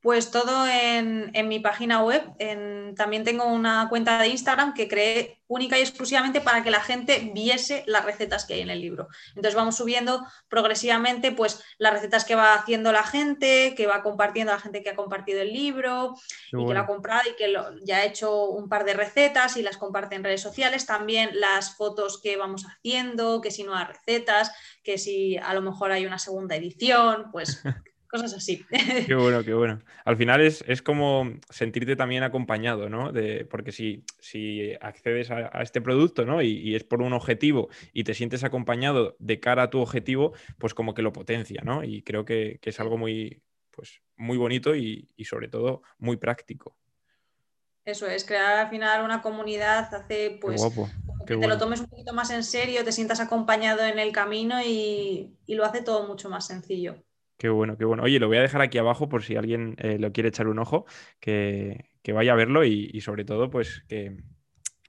[0.03, 2.25] Pues todo en, mi página web.
[2.97, 7.31] también tengo una cuenta de Instagram que creé única y exclusivamente para que la gente
[7.33, 9.07] viese las recetas que hay en el libro.
[9.29, 14.53] Entonces vamos subiendo progresivamente pues las recetas que va haciendo la gente, que va compartiendo
[14.53, 16.15] la gente que ha compartido el libro
[16.51, 19.63] y que lo ha comprado y que ya ha hecho un par de recetas y
[19.63, 20.85] las comparte en redes sociales.
[20.85, 24.51] También las fotos que vamos haciendo, que si no hay recetas,
[24.83, 27.63] que si a lo mejor hay una segunda edición, pues
[28.13, 28.65] cosas así.
[29.07, 29.81] Qué bueno, qué bueno.
[30.05, 33.11] Al final es, como sentirte también acompañado, ¿no?
[33.11, 36.43] De, porque si, si accedes a, este producto, ¿no?
[36.43, 40.75] Y, es por un objetivo y te sientes acompañado de cara a tu objetivo, pues
[40.75, 41.83] como que lo potencia, ¿no?
[41.83, 46.77] Y creo que, es algo muy, pues, muy bonito y, sobre todo muy práctico.
[47.85, 50.63] Eso es, crear al final una comunidad hace pues
[51.27, 54.63] que te lo tomes un poquito más en serio, te sientas acompañado en el camino
[54.63, 57.03] y lo hace todo mucho más sencillo.
[57.43, 58.05] Qué bueno, qué bueno.
[58.05, 60.61] Oye, lo voy a dejar aquí abajo por si alguien eh, lo quiere echar un
[60.61, 60.87] ojo,
[61.19, 64.17] que, vaya a verlo y, sobre todo, pues que,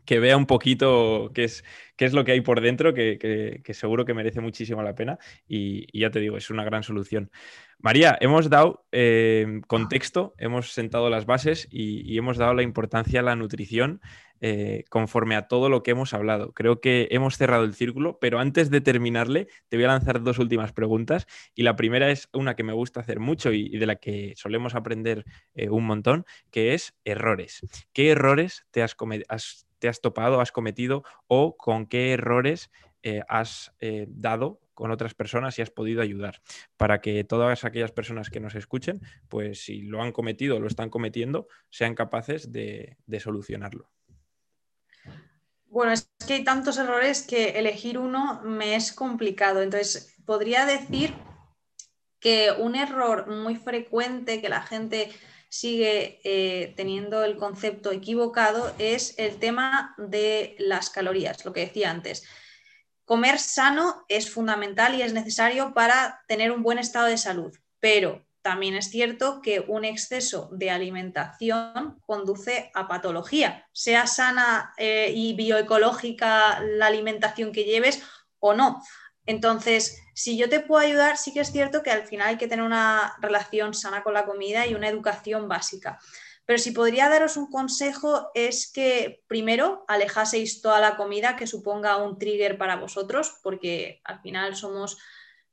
[0.06, 1.64] que vea un poquito qué es,
[1.96, 5.18] qué es lo que hay por dentro, que, seguro que merece muchísimo la pena.
[5.48, 7.32] Y, ya te digo, es una gran solución.
[7.80, 13.24] María, hemos dado eh, contexto, hemos sentado las bases y, hemos dado la importancia a
[13.24, 14.02] la nutrición
[14.46, 16.52] eh, conforme a todo lo que hemos hablado.
[16.54, 20.38] Creo que hemos cerrado el círculo, pero antes de terminarle, te voy a lanzar dos
[20.40, 21.28] últimas preguntas.
[21.56, 24.76] Y la primera es una que me gusta hacer mucho y, de la que solemos
[24.76, 25.24] aprender
[25.56, 27.62] eh, un montón, que es errores.
[27.94, 28.96] ¿Qué errores te has,
[29.84, 32.72] te has topado, has cometido o con qué errores
[33.02, 33.74] eh, has
[34.08, 36.42] dado con otras personas y has podido ayudar
[36.78, 40.68] para que todas aquellas personas que nos escuchen, pues si lo han cometido o lo
[40.68, 43.90] están cometiendo, sean capaces de solucionarlo.
[45.74, 49.62] Bueno, es que hay tantos errores que elegir uno me es complicado.
[49.64, 51.14] Entonces, podría decir
[52.20, 55.10] que un error muy frecuente que la gente
[55.54, 61.92] sigue eh, teniendo el concepto equivocado es el tema de las calorías, lo que decía
[61.92, 62.28] antes.
[63.06, 68.26] Comer sano es fundamental y es necesario para tener un buen estado de salud, pero
[68.42, 75.36] también es cierto que un exceso de alimentación conduce a patología, sea sana eh, y
[75.36, 78.02] bioecológica la alimentación que lleves
[78.40, 78.82] o no.
[79.26, 82.48] Entonces, si yo te puedo ayudar, sí que es cierto que al final hay que
[82.48, 86.00] tener una relación sana con la comida y una educación básica.
[86.46, 91.98] Pero si podría daros un consejo es que primero alejaseis toda la comida que suponga
[91.98, 94.98] un trigger para vosotros, porque al final somos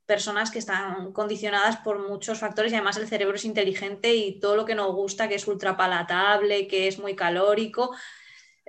[0.05, 4.57] personas que están condicionadas por muchos factores y además el cerebro es inteligente y todo
[4.57, 7.95] lo que nos gusta, que es ultrapalatable, que es muy calórico,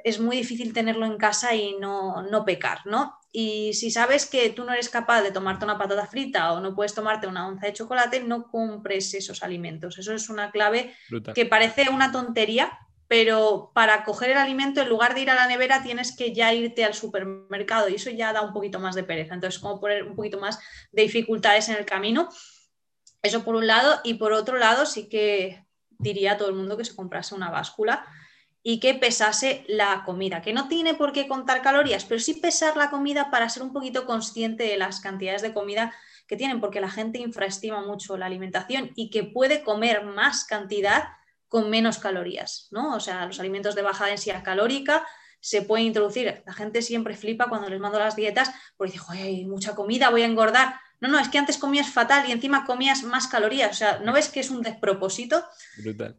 [0.04, 3.18] es muy difícil tenerlo en casa y no, no pecar, ¿no?
[3.32, 6.76] Y si sabes que tú no eres capaz de tomarte una patata frita o no
[6.76, 9.98] puedes tomarte una onza de chocolate, no compres esos alimentos.
[9.98, 10.94] Eso es una clave
[11.34, 12.78] que parece una tontería,
[13.08, 16.54] pero para coger el alimento, en lugar de ir a la nevera, tienes que ya
[16.54, 19.34] irte al supermercado y eso ya da un poquito más de pereza.
[19.34, 20.60] Entonces, como poner un poquito más
[20.92, 22.28] de dificultades en el camino.
[23.22, 24.02] Eso por un lado.
[24.04, 27.50] Y por otro lado, sí que diría a todo el mundo que se comprase una
[27.50, 28.06] báscula
[28.64, 32.78] y que pesase la comida, que no tiene por qué contar calorías, pero sí pesar
[32.78, 35.94] la comida para ser un poquito consciente de las cantidades de comida
[36.28, 41.10] que tienen, porque la gente infraestima mucho la alimentación y que puede comer más cantidad
[41.48, 42.96] con menos calorías, ¿no?
[42.96, 45.06] O sea, los alimentos de baja densidad calórica
[45.42, 46.44] se pueden introducir.
[46.46, 50.22] La gente siempre flipa cuando les mando las dietas porque dice, hay mucha comida, voy
[50.22, 50.76] a engordar.
[51.02, 53.72] No, no, es que antes comías fatal y encima comías más calorías.
[53.72, 55.44] O sea, ¿no ves que es un despropósito?
[55.78, 56.16] Brutal.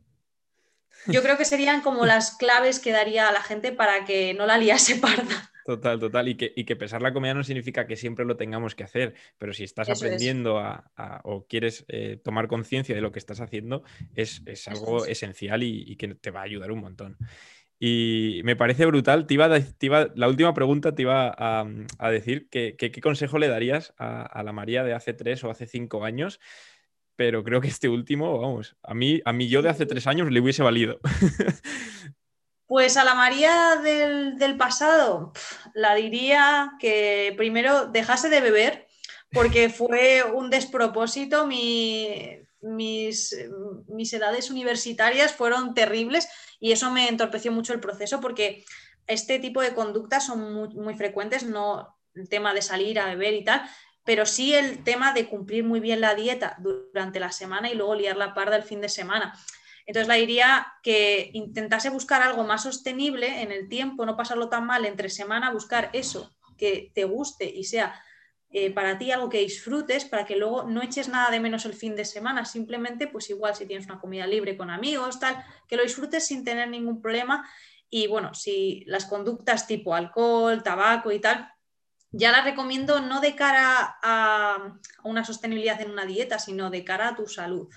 [1.07, 4.47] Yo creo que serían como las claves que daría a la gente para que no
[4.47, 5.53] la liase parda.
[5.65, 6.29] Total, total.
[6.29, 9.15] Y que, y que, pesar la comida no significa que siempre lo tengamos que hacer,
[9.39, 10.91] pero si estás aprendiendo a,
[11.25, 13.85] o quieres eh, tomar conciencia de lo que estás haciendo,
[14.15, 17.17] es, algo esencial y, que te va a ayudar un montón.
[17.79, 19.27] Y me parece brutal.
[19.27, 19.49] Te iba,
[20.15, 24.85] la última pregunta te iba a, decir que, qué consejo le darías a, la María
[24.85, 26.41] de hace tres o hace cinco años
[27.17, 30.31] pero creo que este último, vamos, a mí, a mí yo de hace tres años
[30.31, 31.01] le hubiese valido.
[32.75, 35.35] Pues a la María del, pasado,
[35.75, 38.87] la diría que primero dejase de beber,
[39.31, 41.47] porque fue un despropósito.
[41.47, 46.27] mis, mis, edades universitarias fueron terribles
[46.61, 48.65] y eso me entorpeció mucho el proceso porque
[49.07, 53.35] este tipo de conductas son muy, muy frecuentes, no el tema de salir a beber
[53.35, 53.69] y tal,
[54.05, 57.95] pero sí el tema de cumplir muy bien la dieta durante la semana y luego
[57.95, 59.35] liar la parda el fin de semana.
[59.87, 64.67] Entonces la diría que intentase buscar algo más sostenible en el tiempo, no pasarlo tan
[64.67, 68.01] mal entre semana, buscar eso que te guste y sea
[68.55, 71.73] eh, para ti algo que disfrutes, para que luego no eches nada de menos el
[71.73, 75.77] fin de semana, simplemente pues igual si tienes una comida libre con amigos, tal, que
[75.77, 77.49] lo disfrutes sin tener ningún problema.
[77.89, 81.51] Y bueno, si las conductas tipo alcohol, tabaco y tal,
[82.13, 87.09] ya las recomiendo no de cara a una sostenibilidad en una dieta, sino de cara
[87.09, 87.69] a tu salud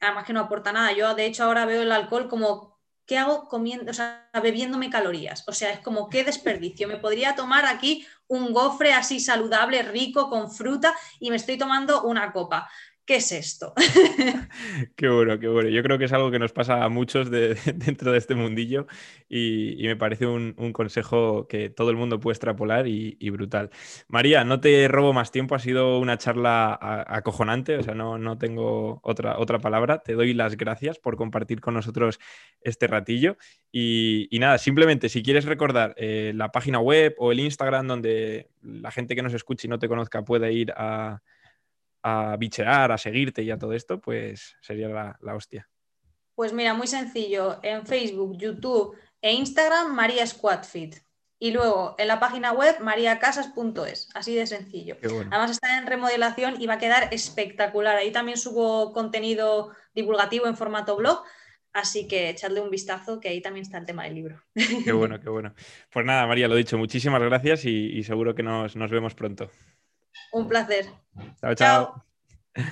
[0.00, 0.92] además que no aporta nada.
[0.92, 5.44] Yo, de hecho, ahora veo el alcohol como, ¿qué hago comiendo, o sea, bebiéndome calorías?
[5.48, 6.88] O sea, es como, qué desperdicio.
[6.88, 12.02] Me podría tomar aquí un gofre así saludable, rico, con fruta, y me estoy tomando
[12.02, 12.68] una copa.
[13.08, 13.72] ¿Qué es esto?
[14.94, 15.70] qué bueno, qué bueno.
[15.70, 18.86] Yo creo que es algo que nos pasa a muchos dentro de este mundillo
[19.30, 23.70] y, me parece un, consejo que todo el mundo puede extrapolar y, brutal.
[24.08, 26.78] María, no te robo más tiempo, ha sido una charla
[27.08, 30.00] acojonante, o sea, no, no tengo otra, otra palabra.
[30.00, 32.20] Te doy las gracias por compartir con nosotros
[32.60, 33.38] este ratillo
[33.72, 38.90] y, nada, simplemente si quieres recordar eh, la página web o el Instagram donde la
[38.90, 41.22] gente que nos escuche y no te conozca puede ir a
[42.02, 45.68] a bichear, a seguirte y a todo esto, pues sería la, hostia.
[46.34, 47.58] Pues mira, muy sencillo.
[47.62, 50.96] En Facebook, YouTube e Instagram, María Squadfit.
[51.40, 54.96] y luego en la página web mariacasas.es, así de sencillo.
[55.02, 57.96] Además está en remodelación y va a quedar espectacular.
[57.96, 61.22] Ahí también subo contenido divulgativo en formato blog,
[61.72, 64.42] así que echadle un vistazo que ahí también está el tema del libro.
[64.84, 65.54] Qué bueno, qué bueno.
[65.92, 69.50] Pues nada, María, lo dicho, muchísimas gracias y, seguro que nos, nos, vemos pronto.
[70.32, 70.86] Un placer.
[71.40, 71.54] chao.
[71.54, 72.64] chao.